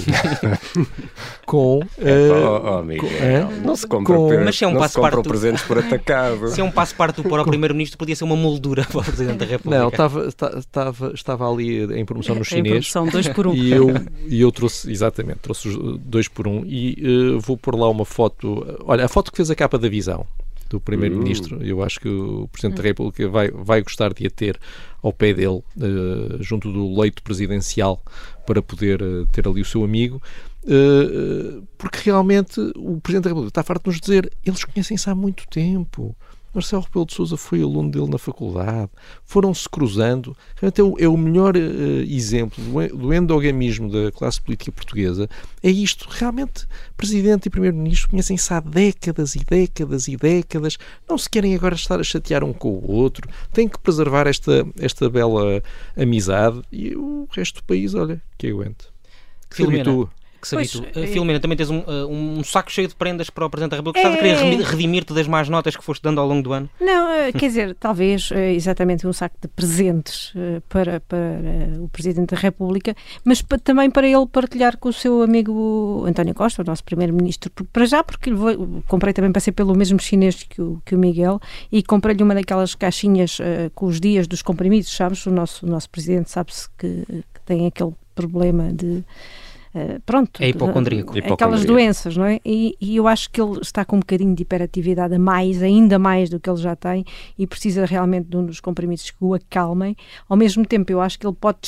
com. 1.47 1.79
Uh, 1.79 2.33
oh, 2.35 2.81
oh, 2.81 2.99
com 2.99 3.07
é? 3.07 3.49
Não 3.65 3.77
se 3.77 3.87
compra, 3.87 4.17
com, 4.17 4.45
mas 4.45 4.59
se 4.59 4.65
é 4.65 4.67
um 4.67 4.77
passaporte 4.77 5.29
presentes 5.29 5.63
por 5.63 5.79
atacado. 5.79 6.49
Se 6.57 6.61
é 6.61 6.65
um 6.65 6.71
passaporte 6.71 7.23
para 7.23 7.43
o 7.43 7.45
Primeiro-Ministro, 7.45 7.97
podia 7.97 8.17
ser 8.17 8.25
uma 8.25 8.35
moldura 8.35 8.85
para 8.85 8.99
o 8.99 9.05
Presidente 9.05 9.39
da 9.39 9.45
República. 9.45 9.79
Não, 9.79 9.89
estava, 9.89 10.27
estava, 10.27 11.13
estava 11.15 11.51
ali 11.51 11.85
em 11.99 12.05
promoção 12.05 12.35
no 12.35 12.45
chinês. 12.45 12.67
Em 12.67 12.91
promoção, 12.91 13.07
dois 13.07 13.29
por 13.29 13.47
um. 13.47 13.55
E 13.55 13.71
eu, 13.71 13.95
e 14.27 14.41
eu 14.41 14.51
trouxe, 14.51 14.91
exatamente, 14.91 15.39
trouxe 15.39 15.69
os 15.69 15.99
dois 15.99 16.27
por 16.27 16.49
um 16.49 16.65
e 16.67 16.97
uh, 17.37 17.41
vou 17.41 17.57
pôr 17.57 17.77
lá 17.77 17.89
uma 17.89 18.05
foto. 18.05 18.67
Olha, 18.85 19.05
a 19.05 19.09
foto 19.09 19.31
que 19.31 19.37
fez 19.37 19.51
a 19.51 19.55
capa 19.55 19.79
da 19.79 19.89
visão 19.89 20.27
do 20.69 20.81
Primeiro-Ministro. 20.81 21.59
Uh. 21.59 21.63
Eu 21.63 21.83
acho 21.83 22.01
que 22.01 22.09
o 22.09 22.49
Presidente 22.49 22.77
da 22.77 22.83
República 22.83 23.29
vai, 23.29 23.51
vai 23.51 23.83
gostar 23.83 24.13
de 24.13 24.27
a 24.27 24.31
ter 24.31 24.59
ao 25.03 25.13
pé 25.13 25.33
dele, 25.33 25.63
uh, 25.77 26.43
junto 26.43 26.73
do 26.73 26.99
leito 27.01 27.23
presidencial, 27.23 28.03
para 28.47 28.61
poder 28.61 29.03
uh, 29.03 29.27
ter 29.33 29.47
ali 29.47 29.61
o 29.61 29.65
seu 29.65 29.85
amigo. 29.85 30.21
Uh, 30.65 31.63
porque 31.79 31.99
realmente 32.05 32.61
o 32.77 33.01
Presidente 33.01 33.25
da 33.25 33.31
República 33.31 33.51
está 33.51 33.63
farto 33.63 33.85
de 33.85 33.91
nos 33.91 34.01
dizer 34.01 34.33
eles 34.45 34.65
conhecem-se 34.65 35.09
há 35.09 35.15
muito 35.15 35.47
tempo. 35.49 36.17
Marcelo 36.57 36.83
Rebelo 36.83 37.05
de 37.05 37.13
Sousa 37.13 37.37
foi 37.37 37.63
aluno 37.63 37.91
dele 37.91 38.09
na 38.09 38.17
faculdade, 38.17 38.91
foram-se 39.25 39.69
cruzando. 39.69 40.35
Realmente 40.57 40.81
é 40.81 40.85
o, 40.85 40.97
é 40.99 41.09
o 41.09 41.17
melhor 41.17 41.55
uh, 41.55 41.61
exemplo 42.09 42.65
do, 42.65 42.97
do, 42.97 43.13
endogamismo 43.13 43.91
da 43.91 44.11
classe 44.11 44.41
política 44.41 44.73
portuguesa. 44.73 45.29
É 45.63 45.69
isto. 45.69 46.09
Realmente, 46.11 46.67
Presidente 46.97 47.47
e 47.47 47.51
Primeiro-Ministro 47.51 48.09
conhecem-se 48.09 48.53
há 48.55 48.61
décadas 48.61 49.37
e 49.37 49.45
décadas 49.45 50.09
e 50.09 50.17
décadas. 50.17 50.79
Não 51.07 51.19
se 51.19 51.29
querem 51.29 51.55
agora 51.55 51.75
estar 51.75 52.01
a 52.01 52.05
chatear 52.05 52.43
um 52.43 52.55
com 52.55 52.71
o 52.71 52.91
outro. 52.91 53.29
Têm 53.53 53.69
que 53.69 53.79
preservar 53.79 54.27
esta, 54.27 54.67
esta 54.81 55.11
bela 55.11 55.63
amizade. 55.95 56.63
E 56.73 56.97
o 56.97 57.29
resto 57.31 57.61
do 57.61 57.65
país, 57.65 57.95
olha, 57.95 58.23
que 58.39 58.49
aguente. 58.49 58.87
Que 59.51 59.63
habitua 59.63 60.11
que 60.47 60.67
se 60.67 60.79
habitua. 60.79 61.03
Uh, 61.03 61.07
Filomena, 61.07 61.41
também 61.41 61.57
tens 61.57 61.71
um, 61.71 61.79
uh, 61.81 62.07
um, 62.09 62.45
saco 62.45 62.71
cheio 62.71 62.89
de 62.89 62.95
prendas 62.95 63.31
para 63.31 63.47
o 63.47 63.51
Presidente 63.51 63.71
da 63.71 63.77
República. 63.77 63.99
Estás 63.99 64.15
é... 64.15 64.19
a 64.19 64.23
querer 64.23 64.65
redimir-te 64.65 65.13
das 65.13 65.27
más 65.27 65.49
notas 65.49 65.77
que 65.77 65.83
foste 65.83 66.03
dando 66.03 66.21
ao 66.21 66.27
longo 66.27 66.43
do 66.43 66.53
ano? 66.53 66.71
Não, 66.81 67.29
uh, 67.29 67.33
quer 67.33 67.47
dizer, 67.47 67.75
talvez 67.75 68.31
exatamente 68.55 69.07
um 69.07 69.13
saco 69.13 69.37
de 69.41 69.49
presentes 69.49 70.33
para, 70.69 71.01
para 71.01 71.19
o 71.81 71.89
Presidente 71.89 72.35
da 72.35 72.41
República, 72.41 72.95
mas 73.25 73.43
também 73.63 73.91
para 73.91 74.07
ele 74.07 74.27
partilhar 74.27 74.77
com 74.77 74.89
o 74.89 74.93
seu 74.93 75.23
amigo 75.23 76.05
António 76.07 76.35
Costa, 76.35 76.63
o 76.63 76.65
nosso 76.65 76.85
Primeiro-Ministro. 76.85 77.51
Para 77.73 77.87
já, 77.87 78.05
porque 78.05 78.33
vou, 78.33 78.83
comprei 78.87 79.13
também 79.13 79.33
para 79.33 79.41
ser 79.41 79.53
pelo 79.53 79.75
mesmo 79.75 79.99
chinês 79.99 80.43
que 80.43 80.61
o, 80.61 80.81
que 80.85 80.95
o 80.95 80.99
Miguel 80.99 81.41
e 81.71 81.83
comprei-lhe 81.83 82.23
uma 82.23 82.35
daquelas 82.35 82.75
caixinhas 82.75 83.39
com 83.75 83.87
os 83.87 84.01
dias 84.01 84.27
dos 84.27 84.43
comprimidos, 84.43 84.95
sabes? 84.95 85.25
O 85.27 85.31
nosso, 85.31 85.67
o 85.67 85.69
nosso 85.69 85.89
Presidente 85.91 86.31
sabe-se 86.31 86.69
que, 86.79 87.05
que 87.35 87.41
tem 87.45 87.67
aquele 87.67 87.93
problema 88.15 88.73
de 88.73 89.05
eh, 89.77 90.01
pronto, 90.07 90.43
é 90.43 90.49
hipocondríaco. 90.49 91.13
aquelas 91.31 91.67
doenças, 91.67 92.17
não 92.17 92.25
é? 92.25 92.41
E, 92.43 92.75
e, 92.81 92.97
eu 92.97 93.07
acho 93.07 93.29
que 93.29 93.39
ele 93.39 93.61
está 93.61 93.85
com 93.85 93.97
um 93.97 93.99
bocadinho 94.01 94.35
de 94.35 94.41
hiperatividade 94.41 95.15
a 95.15 95.19
mais, 95.19 95.63
ainda 95.63 95.99
mais 95.99 96.31
do 96.31 96.41
que 96.41 96.49
ele 96.49 96.57
já 96.57 96.75
tem, 96.75 97.05
e 97.39 97.47
precisa 97.47 97.85
realmente 97.85 98.27
de 98.27 98.39
um 98.39 98.47
dos 98.47 98.59
comprimidos 98.59 99.11
que 99.11 99.19
o 99.21 99.35
acalmem. 99.35 99.95
Ao 100.31 100.37
mesmo 100.37 100.65
tempo, 100.65 100.91
eu 100.91 100.99
acho 100.99 101.19
que 101.19 101.27
ele 101.27 101.37
pode 101.39 101.59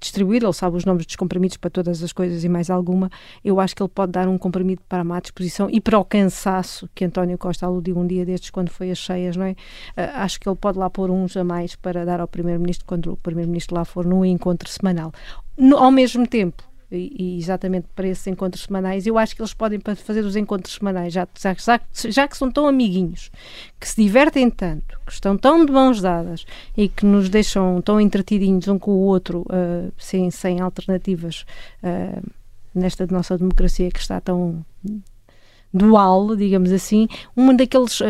distribuir, 0.00 0.42
ele 0.42 0.52
sabe 0.54 0.78
os 0.78 0.86
nomes 0.86 1.04
dos 1.04 1.14
comprimidos 1.14 1.58
para 1.58 1.68
todas 1.68 2.02
as 2.02 2.10
coisas 2.10 2.42
e 2.42 2.48
mais 2.48 2.70
alguma, 2.70 3.10
eu 3.44 3.60
acho 3.60 3.76
que 3.76 3.82
ele 3.82 3.90
pode 3.94 4.12
dar 4.12 4.28
um 4.28 4.38
comprimido 4.38 4.80
para 4.88 5.02
a 5.02 5.04
má 5.04 5.20
disposição 5.20 5.68
e 5.70 5.78
para 5.78 5.98
o 5.98 6.04
cansaço 6.06 6.88
que 6.94 7.04
António 7.04 7.36
Costa 7.36 7.66
aludiu 7.66 7.98
um 7.98 8.06
dia 8.06 8.24
destes 8.24 8.48
quando 8.48 8.70
foi 8.70 8.90
às 8.90 8.98
cheias, 8.98 9.36
não 9.36 9.44
é? 9.44 9.50
Uh, 9.50 10.14
acho 10.14 10.40
que 10.40 10.48
ele 10.48 10.56
pode 10.56 10.78
lá 10.78 10.88
pôr 10.88 11.10
uns 11.10 11.36
a 11.36 11.44
mais 11.44 11.76
para 11.76 12.06
dar 12.06 12.18
ao 12.18 12.28
Primeiro-Ministro 12.28 12.86
quando 12.86 13.12
o 13.12 13.16
Primeiro-Ministro 13.18 13.76
lá 13.76 13.84
for 13.84 14.06
num 14.06 14.24
encontro 14.24 14.70
semanal. 14.70 15.12
No, 15.58 15.76
ao 15.76 15.90
mesmo 15.90 16.24
tempo, 16.24 16.67
e, 16.90 17.38
exatamente 17.38 17.86
para 17.94 18.08
esses 18.08 18.26
encontros 18.26 18.64
semanais. 18.64 19.06
Eu 19.06 19.18
acho 19.18 19.34
que 19.34 19.42
eles 19.42 19.54
podem 19.54 19.80
fazer 19.96 20.24
os 20.24 20.36
encontros 20.36 20.74
semanais, 20.74 21.12
já, 21.12 21.26
já, 21.38 21.80
já, 22.08 22.28
que 22.28 22.36
são 22.36 22.50
tão 22.50 22.66
amiguinhos, 22.66 23.30
que 23.78 23.88
se 23.88 24.02
divertem 24.02 24.50
tanto, 24.50 24.98
que 25.06 25.12
estão 25.12 25.36
tão 25.36 25.64
de 25.64 25.72
mãos 25.72 26.00
dadas 26.00 26.44
e 26.76 26.88
que 26.88 27.04
nos 27.04 27.28
deixam 27.28 27.80
tão 27.82 28.00
entretidinhos 28.00 28.68
um 28.68 28.78
com 28.78 28.92
o 28.92 29.00
outro, 29.00 29.42
uh, 29.42 29.92
sem, 29.98 30.30
sem 30.30 30.60
alternativas 30.60 31.44
uh, 31.82 32.22
nesta 32.74 33.06
nossa 33.06 33.36
democracia 33.36 33.90
que 33.90 34.00
está 34.00 34.20
tão 34.20 34.64
dual, 35.72 36.34
digamos 36.34 36.72
assim, 36.72 37.08
um 37.36 37.54
daqueles 37.54 38.00
uh, 38.00 38.04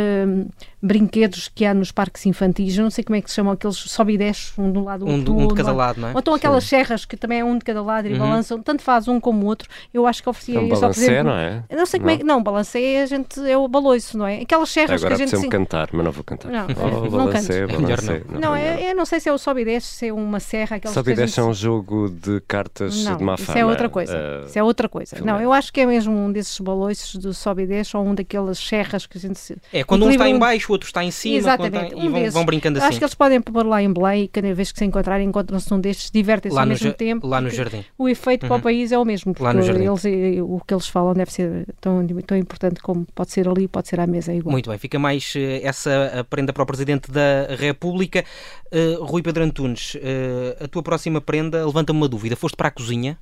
brinquedos 0.80 1.48
que 1.48 1.64
há 1.64 1.74
nos 1.74 1.90
parques 1.90 2.24
infantis, 2.24 2.76
eu 2.76 2.84
não 2.84 2.90
sei 2.90 3.02
como 3.02 3.16
é 3.16 3.20
que 3.20 3.28
se 3.28 3.36
chamam, 3.36 3.52
aqueles 3.52 3.76
sobe 3.76 4.14
e 4.14 4.18
desce, 4.18 4.52
um 4.58 4.70
de 4.70 4.78
um 4.78 4.84
lado, 4.84 5.04
um, 5.04 5.16
outro, 5.16 5.34
um 5.34 5.48
de 5.48 5.54
cada 5.54 5.72
lado, 5.72 6.00
não 6.00 6.08
é? 6.08 6.12
Ou 6.12 6.20
então 6.20 6.34
aquelas 6.34 6.64
Sim. 6.64 6.70
serras 6.70 7.04
que 7.04 7.16
também 7.16 7.40
é 7.40 7.44
um 7.44 7.58
de 7.58 7.64
cada 7.64 7.82
lado 7.82 8.06
e 8.06 8.12
uhum. 8.12 8.18
balançam, 8.18 8.62
tanto 8.62 8.82
faz 8.82 9.08
um 9.08 9.18
como 9.18 9.44
o 9.44 9.46
outro. 9.46 9.68
Eu 9.92 10.06
acho 10.06 10.22
que 10.22 10.28
oferecia 10.28 10.54
então, 10.54 10.76
isso 10.76 10.84
ao 10.84 10.90
presidente. 10.92 11.24
não 11.24 11.32
é? 11.32 11.64
Eu 11.68 11.76
não 11.76 11.86
sei 11.86 11.98
como 11.98 12.08
não. 12.08 12.14
é 12.14 12.18
que. 12.18 12.24
Não, 12.24 12.42
balancê 12.42 12.80
é 12.80 13.02
a 13.02 13.06
gente, 13.06 13.40
é 13.40 13.56
o 13.56 13.66
baloiço, 13.66 14.16
não 14.16 14.26
é? 14.26 14.42
Aquelas 14.42 14.70
serras 14.70 15.02
Agora 15.02 15.16
que 15.16 15.22
a 15.22 15.26
gente. 15.26 15.34
Agora 15.34 15.50
cantar, 15.50 15.88
mas 15.92 16.04
não 16.04 16.12
vou 16.12 16.22
cantar. 16.22 16.48
Não, 16.48 16.66
oh, 16.68 16.88
não 16.88 17.10
balancê, 17.10 17.66
balancê. 17.66 18.22
Não, 18.30 18.40
não, 18.40 18.56
é, 18.56 18.90
eu 18.90 18.94
não 18.94 19.04
sei 19.04 19.18
se 19.18 19.28
é 19.28 19.32
o 19.32 19.38
sobe 19.38 19.62
e 19.62 19.64
desce, 19.64 19.86
se 19.88 20.06
é 20.06 20.12
uma 20.12 20.38
serra. 20.38 20.80
Sobe 20.86 21.12
e 21.12 21.14
desce 21.16 21.40
é 21.40 21.42
um 21.42 21.54
jogo 21.54 22.08
de 22.08 22.40
cartas 22.46 23.04
não, 23.04 23.16
de 23.16 23.24
má 23.24 23.36
fama. 23.36 23.50
Isso 23.50 23.58
é 23.58 23.66
outra 23.66 23.88
coisa. 23.88 24.16
Uh, 24.16 24.46
isso 24.46 24.58
é 24.58 24.62
outra 24.62 24.88
coisa. 24.88 25.16
Não, 25.24 25.40
eu 25.40 25.52
acho 25.52 25.72
que 25.72 25.80
é 25.80 25.86
mesmo 25.86 26.14
um 26.14 26.30
desses 26.30 26.60
baloiços 26.60 27.16
do 27.16 27.34
sobe 27.34 27.47
e 27.56 27.66
desce 27.66 27.96
ou 27.96 28.04
um 28.04 28.14
daquelas 28.14 28.58
serras 28.58 29.06
que 29.06 29.18
a 29.18 29.20
gente 29.20 29.38
se. 29.38 29.56
É, 29.72 29.84
quando 29.84 30.04
um 30.04 30.10
está 30.10 30.28
em 30.28 30.38
baixo, 30.38 30.70
o 30.70 30.72
outro 30.72 30.86
está 30.86 31.04
em 31.04 31.10
cima. 31.10 31.36
Exatamente. 31.36 31.94
Está, 31.94 32.04
e 32.04 32.08
vão, 32.08 32.30
vão, 32.30 32.44
brincando 32.44 32.78
assim. 32.78 32.88
Acho 32.88 32.98
que 32.98 33.04
eles 33.04 33.14
podem 33.14 33.40
pôr 33.40 33.66
lá 33.66 33.82
em 33.82 33.92
Belém 33.92 34.24
e 34.24 34.28
cada 34.28 34.52
vez 34.54 34.72
que 34.72 34.78
se 34.78 34.84
encontrarem, 34.84 35.28
encontram-se 35.28 35.72
um 35.72 35.80
destes, 35.80 36.10
divertem-se 36.10 36.58
ao 36.58 36.66
mesmo 36.66 36.92
tempo. 36.92 37.26
Lá 37.26 37.40
no 37.40 37.50
jardim. 37.50 37.84
O 37.96 38.08
efeito 38.08 38.44
uhum. 38.44 38.48
para 38.48 38.54
o 38.54 38.58
uhum. 38.58 38.62
país 38.62 38.92
é 38.92 38.98
o 38.98 39.04
mesmo. 39.04 39.32
Porque 39.32 39.44
lá 39.44 39.52
no 39.52 39.62
jardim. 39.62 39.84
Eles, 39.84 40.42
o 40.42 40.60
que 40.66 40.74
eles 40.74 40.88
falam 40.88 41.14
deve 41.14 41.32
ser 41.32 41.66
tão, 41.80 42.06
tão 42.26 42.36
importante 42.36 42.80
como 42.80 43.06
pode 43.14 43.30
ser 43.30 43.48
ali, 43.48 43.68
pode 43.68 43.88
ser 43.88 44.00
à 44.00 44.06
mesa. 44.06 44.32
É 44.32 44.36
igual. 44.36 44.52
Muito 44.52 44.70
bem. 44.70 44.78
Fica 44.78 44.98
mais 44.98 45.34
uh, 45.34 45.38
essa 45.62 46.26
prenda 46.28 46.52
para 46.52 46.62
o 46.62 46.66
Presidente 46.66 47.10
da 47.10 47.54
República. 47.58 48.24
Uh, 48.72 49.04
Rui 49.04 49.22
Pedro 49.22 49.44
Antunes, 49.44 49.94
uh, 49.94 50.64
a 50.64 50.68
tua 50.68 50.82
próxima 50.82 51.20
prenda 51.20 51.64
levanta-me 51.64 51.98
uma 51.98 52.08
dúvida. 52.08 52.36
Foste 52.36 52.56
para 52.56 52.68
a 52.68 52.70
cozinha? 52.70 53.18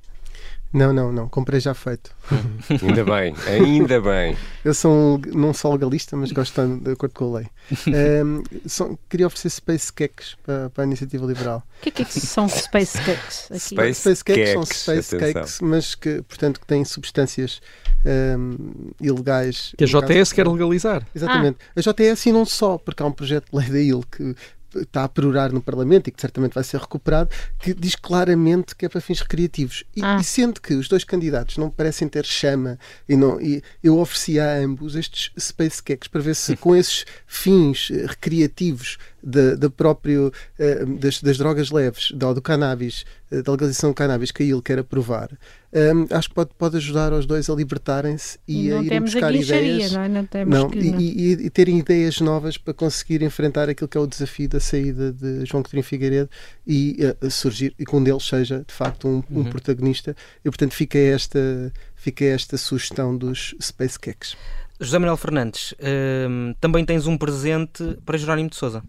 Não, 0.77 0.93
não, 0.93 1.11
não. 1.11 1.27
Comprei 1.27 1.59
já 1.59 1.73
feito. 1.73 2.15
ainda 2.69 3.03
bem, 3.03 3.33
ainda 3.47 3.99
bem. 3.99 4.37
Eu 4.63 4.75
sou 4.75 4.91
um, 4.91 5.21
não 5.33 5.51
sou 5.51 5.71
legalista, 5.73 6.15
mas 6.15 6.31
gosto 6.31 6.61
de, 6.61 6.79
de 6.81 6.91
acordo 6.91 7.13
com 7.13 7.35
a 7.35 7.39
lei. 7.39 7.47
Um, 7.87 8.43
são, 8.65 8.97
queria 9.09 9.27
oferecer 9.27 9.49
Space 9.49 9.91
Cakes 9.91 10.35
para, 10.45 10.69
para, 10.69 10.83
a 10.83 10.87
Iniciativa 10.87 11.25
Liberal. 11.25 11.63
O 11.79 11.83
que 11.83 11.89
é 11.89 11.91
que, 11.91 12.01
é 12.03 12.05
que 12.05 12.19
são 12.19 12.47
Space 12.47 12.97
Cakes? 12.97 13.45
Aqui? 13.45 13.59
Space, 13.59 14.01
space 14.01 14.23
Cakes 14.23 14.49
são 14.53 14.65
Space 14.65 15.15
atenção. 15.15 15.33
Cakes, 15.33 15.61
mas 15.61 15.95
que, 15.95 16.21
portanto, 16.21 16.59
que 16.59 16.67
têm 16.67 16.85
substâncias 16.85 17.61
um, 18.05 18.91
ilegais. 19.01 19.73
Que 19.77 19.83
a 19.83 19.87
JTS 19.87 20.33
quer 20.33 20.47
legalizar. 20.47 21.05
Exatamente. 21.13 21.57
Ah. 21.75 21.79
A 21.79 21.81
JTS 21.81 22.27
e 22.27 22.31
não 22.31 22.45
só, 22.45 22.77
porque 22.77 23.01
há 23.01 23.05
um 23.05 23.11
projeto 23.11 23.49
de 23.51 23.57
lei 23.57 23.69
da 23.69 23.79
IL 23.79 24.03
que 24.09 24.35
está 24.81 25.03
a 25.03 25.09
perorar 25.09 25.51
no 25.51 25.61
Parlamento 25.61 26.07
e 26.07 26.11
que 26.11 26.21
certamente 26.21 26.53
vai 26.53 26.63
ser 26.63 26.79
recuperado, 26.79 27.29
que 27.59 27.73
diz 27.73 27.95
claramente 27.95 28.75
que 28.75 28.85
é 28.85 28.89
para 28.89 29.01
fins 29.01 29.21
recreativos. 29.21 29.83
E, 29.95 30.03
ah. 30.03 30.17
e 30.19 30.23
sendo 30.23 30.61
que 30.61 30.73
os 30.73 30.87
dois 30.87 31.03
candidatos 31.03 31.57
não 31.57 31.69
parecem 31.69 32.07
ter 32.07 32.25
chama, 32.25 32.77
e, 33.07 33.15
não, 33.15 33.39
e 33.41 33.61
eu 33.83 33.97
ofereci 33.99 34.39
a 34.39 34.57
ambos 34.57 34.95
estes 34.95 35.31
Space 35.37 35.81
Cakes 35.81 36.07
para 36.07 36.21
ver 36.21 36.35
se 36.35 36.55
com 36.57 36.75
esses 36.75 37.05
fins 37.25 37.89
eh, 37.91 38.05
recreativos 38.07 38.97
da, 39.23 39.55
da 39.55 39.69
próprio, 39.69 40.31
uh, 40.59 40.99
das, 40.99 41.21
das, 41.21 41.37
drogas 41.37 41.71
leves, 41.71 42.11
do, 42.11 42.33
do 42.33 42.41
cannabis, 42.41 43.05
uh, 43.31 43.41
da 43.41 43.51
legalização 43.51 43.91
do 43.91 43.95
cannabis 43.95 44.31
que 44.31 44.43
a 44.43 44.45
IL 44.45 44.61
quer 44.61 44.79
aprovar, 44.79 45.29
um, 45.73 46.07
acho 46.15 46.29
que 46.29 46.35
pode, 46.35 46.49
pode 46.57 46.77
ajudar 46.77 47.11
os 47.11 47.25
dois 47.25 47.49
a 47.49 47.53
libertarem-se 47.53 48.39
e, 48.47 48.71
a 48.71 48.81
irem 48.81 49.01
buscar 49.01 49.35
ideias. 49.35 49.91
Não, 49.91 50.01
é? 50.01 50.07
não 50.07 50.25
temos 50.25 50.57
não, 50.57 50.69
que, 50.69 50.91
não. 50.91 50.99
E, 50.99 51.05
e, 51.05 51.31
e, 51.45 51.49
terem 51.49 51.79
ideias 51.79 52.21
novas 52.21 52.57
para 52.57 52.73
conseguir 52.73 53.21
enfrentar 53.21 53.69
aquilo 53.69 53.87
que 53.87 53.97
é 53.97 54.01
o 54.01 54.07
desafio 54.07 54.47
da 54.47 54.59
saída 54.59 55.11
de 55.11 55.45
João 55.45 55.61
Coutinho 55.61 55.83
Figueiredo 55.83 56.29
e 56.65 56.97
uh, 57.21 57.29
surgir, 57.29 57.75
e 57.77 57.85
que 57.85 57.95
um 57.95 58.03
deles 58.03 58.23
seja 58.23 58.63
de 58.65 58.73
facto 58.73 59.07
um, 59.07 59.23
um 59.29 59.39
uhum. 59.39 59.49
protagonista. 59.49 60.15
E 60.39 60.49
portanto 60.49 60.73
fica 60.73 60.97
esta, 60.97 61.71
fica 61.95 62.23
esta 62.23 62.57
sugestão 62.57 63.15
dos 63.15 63.53
Space 63.61 63.99
Cakes. 63.99 64.37
José 64.79 64.99
Manuel 64.99 65.17
Fernandes, 65.17 65.73
uh, 65.73 66.55
também 66.61 66.85
tens 66.85 67.07
um 67.07 67.17
presente 67.17 67.97
para 68.05 68.17
Jerónimo 68.17 68.49
de 68.49 68.55
Souza. 68.55 68.83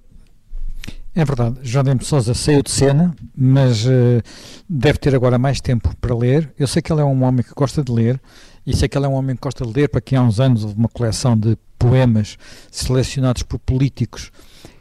É 1.18 1.24
verdade, 1.24 1.58
Jerónimo 1.64 2.04
Sousa 2.04 2.32
saiu 2.32 2.62
de 2.62 2.70
cena, 2.70 3.12
mas 3.36 3.84
uh, 3.84 4.22
deve 4.68 4.98
ter 5.00 5.16
agora 5.16 5.36
mais 5.36 5.60
tempo 5.60 5.92
para 5.96 6.14
ler. 6.14 6.54
Eu 6.56 6.68
sei 6.68 6.80
que 6.80 6.92
ele 6.92 7.00
é 7.00 7.04
um 7.04 7.24
homem 7.24 7.42
que 7.42 7.52
gosta 7.56 7.82
de 7.82 7.90
ler, 7.90 8.20
e 8.64 8.76
sei 8.76 8.88
que 8.88 8.96
ele 8.96 9.06
é 9.06 9.08
um 9.08 9.14
homem 9.14 9.34
que 9.34 9.42
gosta 9.42 9.66
de 9.66 9.72
ler, 9.72 9.88
para 9.88 10.00
que 10.00 10.14
há 10.14 10.22
uns 10.22 10.38
anos 10.38 10.62
houve 10.62 10.76
uma 10.76 10.88
coleção 10.88 11.36
de 11.36 11.58
poemas 11.76 12.38
selecionados 12.70 13.42
por 13.42 13.58
políticos, 13.58 14.30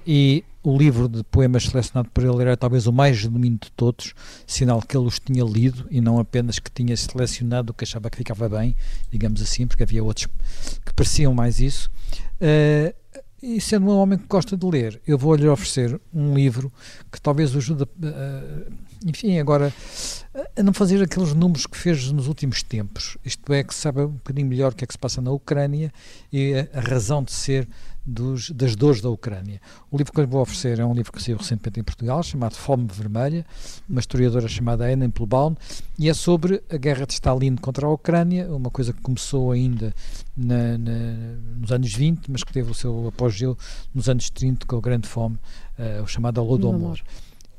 e 0.05 0.43
o 0.61 0.77
livro 0.77 1.07
de 1.07 1.23
poemas 1.23 1.63
selecionado 1.63 2.11
por 2.13 2.23
ele 2.23 2.39
era 2.39 2.55
talvez 2.55 2.85
o 2.85 2.93
mais 2.93 3.17
genuíno 3.17 3.57
de 3.59 3.71
todos, 3.71 4.13
sinal 4.45 4.79
que 4.79 4.95
ele 4.95 5.07
os 5.07 5.19
tinha 5.19 5.43
lido 5.43 5.87
e 5.89 5.99
não 5.99 6.19
apenas 6.19 6.59
que 6.59 6.69
tinha 6.69 6.95
selecionado 6.95 7.71
o 7.71 7.73
que 7.73 7.83
achava 7.83 8.11
que 8.11 8.17
ficava 8.17 8.47
bem, 8.47 8.75
digamos 9.11 9.41
assim, 9.41 9.65
porque 9.65 9.81
havia 9.81 10.03
outros 10.03 10.27
que 10.85 10.93
pareciam 10.93 11.33
mais 11.33 11.59
isso. 11.59 11.89
Uh, 12.39 12.93
e 13.41 13.61
sendo 13.61 13.87
um 13.87 13.97
homem 13.97 14.17
que 14.17 14.25
gosta 14.27 14.57
de 14.57 14.65
ler, 14.65 15.01
eu 15.05 15.17
vou-lhe 15.17 15.47
oferecer 15.47 15.99
um 16.13 16.33
livro 16.33 16.71
que 17.11 17.21
talvez 17.21 17.53
o 17.53 17.59
ajude, 17.59 17.83
a, 17.83 19.07
enfim, 19.07 19.37
agora 19.37 19.71
a 20.55 20.63
não 20.63 20.73
fazer 20.73 21.01
aqueles 21.01 21.33
números 21.33 21.65
que 21.65 21.77
fez 21.77 22.11
nos 22.11 22.27
últimos 22.27 22.63
tempos. 22.63 23.17
Isto 23.23 23.53
é, 23.53 23.63
que 23.63 23.73
sabe 23.73 24.01
um 24.01 24.07
bocadinho 24.07 24.47
melhor 24.47 24.71
o 24.71 24.75
que 24.75 24.83
é 24.83 24.87
que 24.87 24.93
se 24.93 24.99
passa 24.99 25.21
na 25.21 25.31
Ucrânia 25.31 25.91
e 26.31 26.53
a 26.73 26.79
razão 26.79 27.23
de 27.23 27.31
ser 27.31 27.67
dos, 28.07 28.49
das 28.51 28.75
dores 28.75 29.01
da 29.01 29.09
Ucrânia. 29.09 29.59
O 29.91 29.97
livro 29.97 30.13
que 30.13 30.21
eu 30.21 30.27
vou 30.27 30.41
oferecer 30.41 30.79
é 30.79 30.85
um 30.85 30.93
livro 30.93 31.11
que 31.11 31.21
saiu 31.21 31.37
recentemente 31.37 31.81
em 31.81 31.83
Portugal, 31.83 32.23
chamado 32.23 32.55
Fome 32.55 32.87
Vermelha, 32.89 33.45
uma 33.87 33.99
historiadora 33.99 34.47
chamada 34.47 34.85
Anna 34.85 35.05
Applebaum, 35.05 35.55
e 35.99 36.09
é 36.09 36.13
sobre 36.13 36.63
a 36.71 36.77
guerra 36.77 37.05
de 37.05 37.13
Stalin 37.13 37.57
contra 37.57 37.85
a 37.85 37.89
Ucrânia, 37.89 38.47
uma 38.49 38.71
coisa 38.71 38.93
que 38.93 39.01
começou 39.01 39.51
ainda 39.51 39.93
na, 40.35 40.77
na, 40.77 41.35
nos 41.57 41.71
anos 41.71 41.93
20, 41.93 42.31
mas 42.31 42.43
que 42.43 42.53
teve 42.53 42.71
o 42.71 42.73
seu 42.73 43.09
apogeu 43.09 43.57
nos 43.93 44.07
anos 44.07 44.29
30 44.29 44.65
com 44.65 44.77
a 44.77 44.81
grande 44.81 45.07
fome, 45.07 45.37
uh, 45.77 46.03
o 46.03 46.07
chamado 46.07 46.41
Holodomor. 46.41 46.99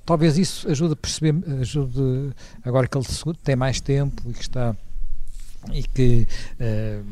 Talvez 0.07 0.39
isso 0.39 0.67
ajude 0.71 0.95
a 0.95 0.97
perceber, 0.97 1.35
ajude, 1.61 2.33
agora 2.65 2.89
que 2.89 2.97
ele 2.97 3.05
tem 3.45 3.55
mais 3.55 3.79
tempo 3.79 4.31
e 4.31 4.33
que 4.33 4.41
está 4.41 4.75
e 5.73 5.83
que 5.83 6.27
uh, 6.61 7.05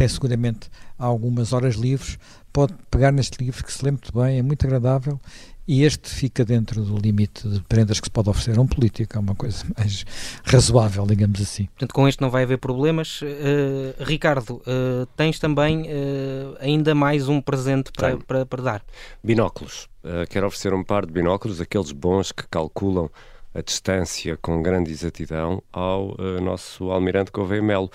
tem 0.00 0.08
seguramente 0.08 0.70
algumas 0.98 1.52
horas 1.52 1.74
livres, 1.74 2.18
pode 2.50 2.72
pegar 2.90 3.12
neste 3.12 3.44
livro 3.44 3.62
que 3.62 3.70
se 3.70 3.84
lê 3.84 3.90
muito 3.90 4.10
bem, 4.18 4.38
é 4.38 4.42
muito 4.42 4.66
agradável 4.66 5.20
e 5.68 5.84
este 5.84 6.08
fica 6.08 6.42
dentro 6.42 6.82
do 6.82 6.96
limite 6.96 7.46
de 7.46 7.60
prendas 7.64 8.00
que 8.00 8.06
se 8.06 8.10
pode 8.10 8.30
oferecer 8.30 8.56
a 8.56 8.62
um 8.62 8.66
político, 8.66 9.14
é 9.14 9.20
uma 9.20 9.34
coisa 9.34 9.62
mais 9.76 10.06
razoável, 10.42 11.04
digamos 11.04 11.38
assim. 11.42 11.66
Portanto, 11.66 11.92
com 11.92 12.08
este 12.08 12.22
não 12.22 12.30
vai 12.30 12.44
haver 12.44 12.56
problemas. 12.56 13.20
Uh, 13.20 14.02
Ricardo, 14.02 14.54
uh, 14.54 15.04
tens 15.18 15.38
também 15.38 15.82
uh, 15.82 16.56
ainda 16.60 16.94
mais 16.94 17.28
um 17.28 17.38
presente 17.38 17.92
para, 17.92 18.16
para, 18.16 18.46
para, 18.46 18.62
dar? 18.62 18.82
Binóculos. 19.22 19.86
quero 20.30 20.46
oferecer 20.46 20.72
um 20.72 20.82
par 20.82 21.04
de 21.04 21.12
binóculos, 21.12 21.60
aqueles 21.60 21.92
bons 21.92 22.32
que 22.32 22.44
calculam 22.48 23.10
a 23.54 23.60
distância 23.60 24.38
com 24.38 24.62
grande 24.62 24.90
exatidão 24.90 25.62
ao 25.70 26.16
nosso 26.40 26.90
almirante 26.90 27.30
Gouveia 27.30 27.60
Melo. 27.60 27.90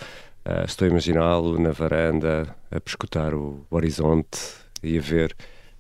Uh, 0.48 0.64
estou 0.64 0.86
a 0.86 0.92
imaginá-lo 0.92 1.58
na 1.60 1.72
varanda 1.72 2.56
a 2.70 2.80
prescutar 2.80 3.34
o 3.34 3.66
horizonte 3.72 4.40
e 4.84 4.96
a 4.96 5.02
ver 5.02 5.36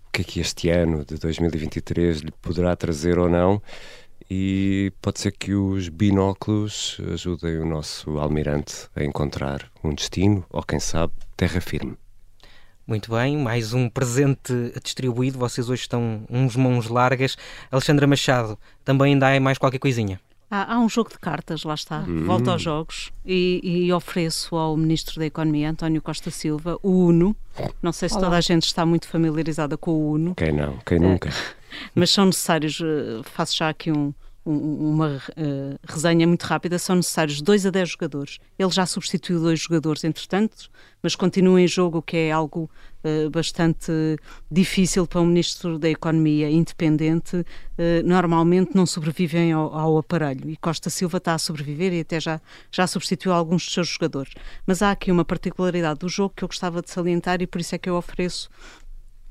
o 0.08 0.12
que 0.12 0.21
é 0.21 0.23
que 0.23 0.39
este 0.39 0.69
ano 0.69 1.06
de 1.06 1.17
2023 1.17 2.21
lhe 2.21 2.32
poderá 2.32 2.75
trazer 2.75 3.19
ou 3.19 3.30
não. 3.30 3.62
E 4.30 4.91
pode 5.04 5.19
ser 5.19 5.34
que 5.34 5.54
os 5.54 5.88
binóculos 5.88 6.99
ajudem 7.13 7.60
o 7.60 7.65
nosso 7.65 8.17
almirante 8.17 8.89
a 8.95 9.04
encontrar 9.04 9.69
um 9.84 9.93
destino 9.93 10.43
ou, 10.49 10.63
quem 10.63 10.80
sabe, 10.80 11.13
terra 11.38 11.62
firme. 11.62 11.95
Muito 12.88 13.12
bem, 13.12 13.38
mais 13.38 13.71
um 13.71 13.88
presente 13.88 14.73
distribuído. 14.84 15.38
Vocês 15.38 15.69
hoje 15.69 15.82
estão 15.82 16.25
uns 16.28 16.56
mãos 16.56 16.88
largas. 16.88 17.38
Alexandra 17.71 18.08
Machado, 18.08 18.58
também 18.84 19.13
ainda 19.13 19.28
há 19.28 19.39
mais 19.39 19.60
qualquer 19.60 19.80
coisinha? 19.80 20.19
Há, 20.56 20.76
há, 20.76 20.80
um 20.80 20.88
jogo 20.88 21.10
de 21.10 21.20
cartas, 21.20 21.65
lá 21.65 21.74
está, 21.74 22.00
hum. 22.08 22.24
volto 22.24 22.50
aos 22.50 22.62
jogos 22.62 23.12
e, 23.26 23.60
e, 23.62 23.91
ofereço 23.91 24.56
ao 24.56 24.78
Ministro 24.78 25.20
da 25.20 25.26
Economia, 25.26 25.70
António 25.70 26.02
Costa 26.02 26.32
Silva, 26.32 26.80
o 26.82 27.08
UNO. 27.08 27.36
Não 27.82 27.91
sei 27.91 28.08
se 28.08 28.15
Olá. 28.15 28.24
toda 28.26 28.38
a 28.38 28.41
gente 28.41 28.63
está 28.63 28.86
muito 28.86 29.06
familiarizada 29.06 29.78
com 29.78 29.91
o 29.91 30.12
UNO. 30.12 30.34
Quem 30.36 30.54
não? 30.54 30.78
Quem 30.86 30.98
nunca? 30.98 31.30
mas 31.94 32.10
são 32.10 32.28
necessários, 32.28 32.80
eh, 32.82 33.22
faço 33.26 33.58
já 33.58 33.68
aqui 33.68 33.91
um, 33.91 34.13
uma 34.46 35.16
uh, 35.16 35.80
resenha 35.88 36.28
muito 36.28 36.44
rápida, 36.44 36.78
são 36.78 36.98
necessários 36.98 37.42
2 37.42 37.66
a 37.66 37.70
10 37.72 37.90
jogadores. 37.90 38.38
Ele 38.60 38.70
já 38.70 38.86
substituiu 38.86 39.40
dois 39.40 39.60
jogadores, 39.60 40.04
entretanto, 40.04 40.70
mas 41.02 41.16
continua 41.16 41.60
em 41.60 41.68
jogo, 41.68 41.98
o 41.98 42.02
que 42.02 42.16
é 42.16 42.32
algo 42.32 42.70
uh, 43.04 43.30
bastante 43.32 43.92
difícil 44.52 45.08
para 45.08 45.20
um 45.20 45.26
Ministro 45.26 45.80
da 45.80 45.90
Economia 45.90 46.50
independente. 46.50 47.38
Uh, 47.38 48.06
normalmente 48.06 48.76
não 48.76 48.86
sobrevivem 48.86 49.52
ao, 49.52 49.74
ao, 49.74 49.98
aparelho 49.98 50.50
e 50.50 50.56
Costa 50.56 50.90
Silva 50.90 51.18
está 51.18 51.34
a 51.34 51.40
sobreviver 51.40 51.92
e 51.92 52.02
até 52.02 52.20
já, 52.20 52.40
já 52.72 52.86
substituiu 52.86 53.34
alguns 53.34 53.64
dos 53.64 53.74
seus 53.74 53.88
jogadores. 53.88 54.32
Mas 54.66 54.84
há 54.84 54.92
aqui 54.92 55.12
uma 55.12 55.26
particularidade 55.26 56.00
do 56.00 56.08
jogo 56.08 56.34
que 56.36 56.44
eu 56.44 56.48
gostava 56.48 56.84
de 56.84 56.92
salientar 56.92 57.42
e 57.42 57.48
por 57.48 57.60
isso 57.60 57.74
é 57.74 57.78
que 57.80 57.90
eu 57.90 57.96
ofereço 57.96 58.50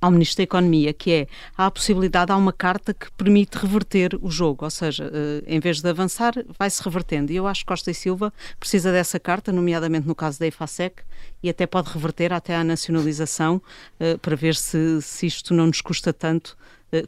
ao 0.05 0.11
Ministro 0.11 0.37
da 0.37 0.43
Economia, 0.43 0.93
que 0.93 1.11
é 1.11 1.27
há 1.57 1.65
a 1.65 1.71
possibilidade, 1.71 2.31
há 2.31 2.37
uma 2.37 2.53
carta 2.53 2.93
que 2.93 3.11
permite 3.13 3.57
reverter 3.57 4.15
o 4.21 4.31
jogo, 4.31 4.67
ou 4.67 4.71
seja, 4.71 5.11
eh, 5.11 5.43
em 5.47 5.59
vez 5.59 5.81
de 5.81 5.89
avançar, 5.89 6.35
vai-se 6.59 6.83
revertendo. 6.83 7.33
E 7.33 7.37
eu 7.37 7.47
acho 7.47 7.63
que 7.63 7.67
Costa 7.67 7.91
e 7.91 7.95
Silva 7.95 8.31
precisa 8.61 8.93
dessa 8.93 9.19
carta, 9.19 9.51
nomeadamente 9.51 10.07
no 10.07 10.15
caso 10.15 10.39
da 10.39 10.47
EFASEC, 10.47 11.03
e 11.43 11.49
até 11.49 11.67
pode 11.67 11.91
reverter 11.91 12.35
até 12.35 12.55
à 12.55 12.63
nacionalização, 12.63 13.63
eh, 13.99 14.19
para 14.19 14.37
ver 14.37 14.55
se, 14.55 15.01
se 15.01 15.27
isto 15.27 15.55
não 15.55 15.69
nos 15.69 15.81
custa 15.81 16.13
tanto 16.13 16.55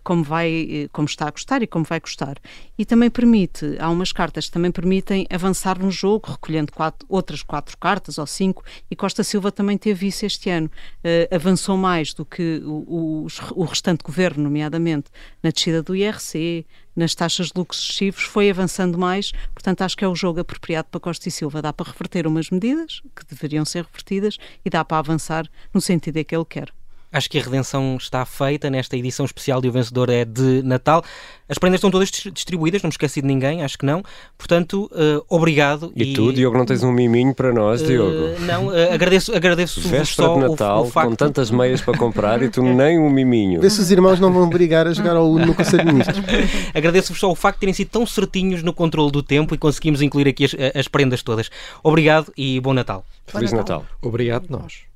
como, 0.02 0.22
vai, 0.22 0.68
eh, 0.70 0.88
como 0.92 1.06
está 1.06 1.28
a 1.28 1.32
custar 1.32 1.62
e 1.62 1.66
como 1.66 1.84
vai 1.84 2.00
custar. 2.00 2.36
E 2.78 2.84
também 2.84 3.10
permite, 3.10 3.76
há 3.78 3.88
umas 3.90 4.12
cartas 4.12 4.46
que 4.46 4.52
também 4.52 4.70
permitem 4.70 5.26
avançar 5.30 5.78
no 5.78 5.90
jogo, 5.90 6.32
recolhendo 6.32 6.72
quatro, 6.72 7.06
outras 7.08 7.42
quatro 7.42 7.76
cartas 7.78 8.18
ou 8.18 8.26
cinco, 8.26 8.64
e 8.90 8.96
Costa 8.96 9.22
Silva 9.24 9.50
também 9.52 9.78
teve 9.78 10.06
isso 10.06 10.26
este 10.26 10.50
ano. 10.50 10.70
Uh, 10.98 11.34
avançou 11.34 11.76
mais 11.76 12.12
do 12.12 12.24
que 12.24 12.62
o, 12.64 13.26
o, 13.26 13.26
o, 13.54 13.64
restante 13.64 14.02
governo, 14.02 14.44
nomeadamente 14.44 15.10
na 15.42 15.50
descida 15.50 15.82
do 15.82 15.94
IRC, 15.94 16.66
nas 16.94 17.14
taxas 17.14 17.48
de 17.48 17.52
lucros 17.56 17.80
excessivos, 17.80 18.22
foi 18.22 18.48
avançando 18.48 18.98
mais, 18.98 19.32
portanto 19.52 19.82
acho 19.82 19.96
que 19.96 20.04
é 20.04 20.08
o 20.08 20.14
jogo 20.14 20.40
apropriado 20.40 20.88
para 20.90 21.00
Costa 21.00 21.28
e 21.28 21.30
Silva. 21.30 21.60
Dá 21.60 21.72
para 21.72 21.90
reverter 21.90 22.26
umas 22.26 22.50
medidas 22.50 23.02
que 23.14 23.24
deveriam 23.26 23.64
ser 23.64 23.84
revertidas 23.84 24.38
e 24.64 24.70
dá 24.70 24.84
para 24.84 24.98
avançar 24.98 25.46
no 25.72 25.80
sentido 25.80 26.16
em 26.16 26.24
que 26.24 26.34
ele 26.34 26.44
quer. 26.44 26.72
Acho 27.16 27.30
que 27.30 27.38
a 27.38 27.42
redenção 27.42 27.96
está 27.98 28.24
feita 28.26 28.68
nesta 28.68 28.96
edição 28.96 29.24
especial 29.24 29.60
de 29.60 29.68
O 29.68 29.72
Vencedor 29.72 30.10
é 30.10 30.24
de 30.24 30.62
Natal. 30.62 31.02
As 31.48 31.58
prendas 31.58 31.78
estão 31.78 31.90
todas 31.90 32.10
distribuídas, 32.10 32.82
não 32.82 32.88
me 32.88 32.92
esqueci 32.92 33.22
de 33.22 33.26
ninguém, 33.26 33.62
acho 33.62 33.78
que 33.78 33.86
não. 33.86 34.02
Portanto, 34.36 34.90
uh, 34.92 35.24
obrigado. 35.28 35.92
E, 35.94 36.10
e, 36.10 36.14
tu, 36.14 36.32
Diogo, 36.32 36.58
não 36.58 36.66
tens 36.66 36.82
um 36.82 36.92
miminho 36.92 37.34
para 37.34 37.52
nós, 37.52 37.80
uh, 37.80 37.86
Diogo? 37.86 38.40
Não, 38.40 38.66
uh, 38.66 38.92
agradeço, 38.92 39.34
agradeço 39.34 39.80
Véspera 39.80 40.28
só 40.28 40.34
de 40.34 40.48
Natal, 40.48 40.82
o, 40.82 40.86
o 40.86 40.90
facto... 40.90 41.08
com 41.08 41.14
tantas 41.14 41.50
meias 41.50 41.80
para 41.80 41.96
comprar 41.96 42.42
e 42.42 42.50
tu 42.50 42.62
nem 42.64 42.98
um 42.98 43.08
miminho. 43.08 43.60
Vê 43.60 43.70
se 43.70 43.80
os 43.80 43.90
irmãos 43.90 44.20
não 44.20 44.32
vão 44.32 44.48
brigar 44.48 44.86
a 44.86 44.92
jogar 44.92 45.16
ao 45.16 45.30
Uno 45.30 45.46
no 45.46 45.54
Conselho 45.54 45.84
de 45.84 45.92
Ministros. 45.92 46.22
Agradeço-vos 46.74 47.20
só 47.20 47.30
o 47.30 47.34
facto 47.34 47.56
de 47.56 47.60
terem 47.60 47.74
sido 47.74 47.88
tão 47.88 48.04
certinhos 48.04 48.62
no 48.62 48.72
controle 48.72 49.10
do 49.10 49.22
tempo 49.22 49.54
e 49.54 49.58
conseguimos 49.58 50.02
incluir 50.02 50.28
aqui 50.28 50.44
as, 50.44 50.54
as 50.74 50.88
prendas 50.88 51.22
todas. 51.22 51.48
Obrigado 51.82 52.32
e 52.36 52.60
bom 52.60 52.74
Natal. 52.74 53.04
Feliz 53.26 53.52
Natal. 53.52 53.86
Obrigado, 54.02 54.46
nós. 54.50 54.95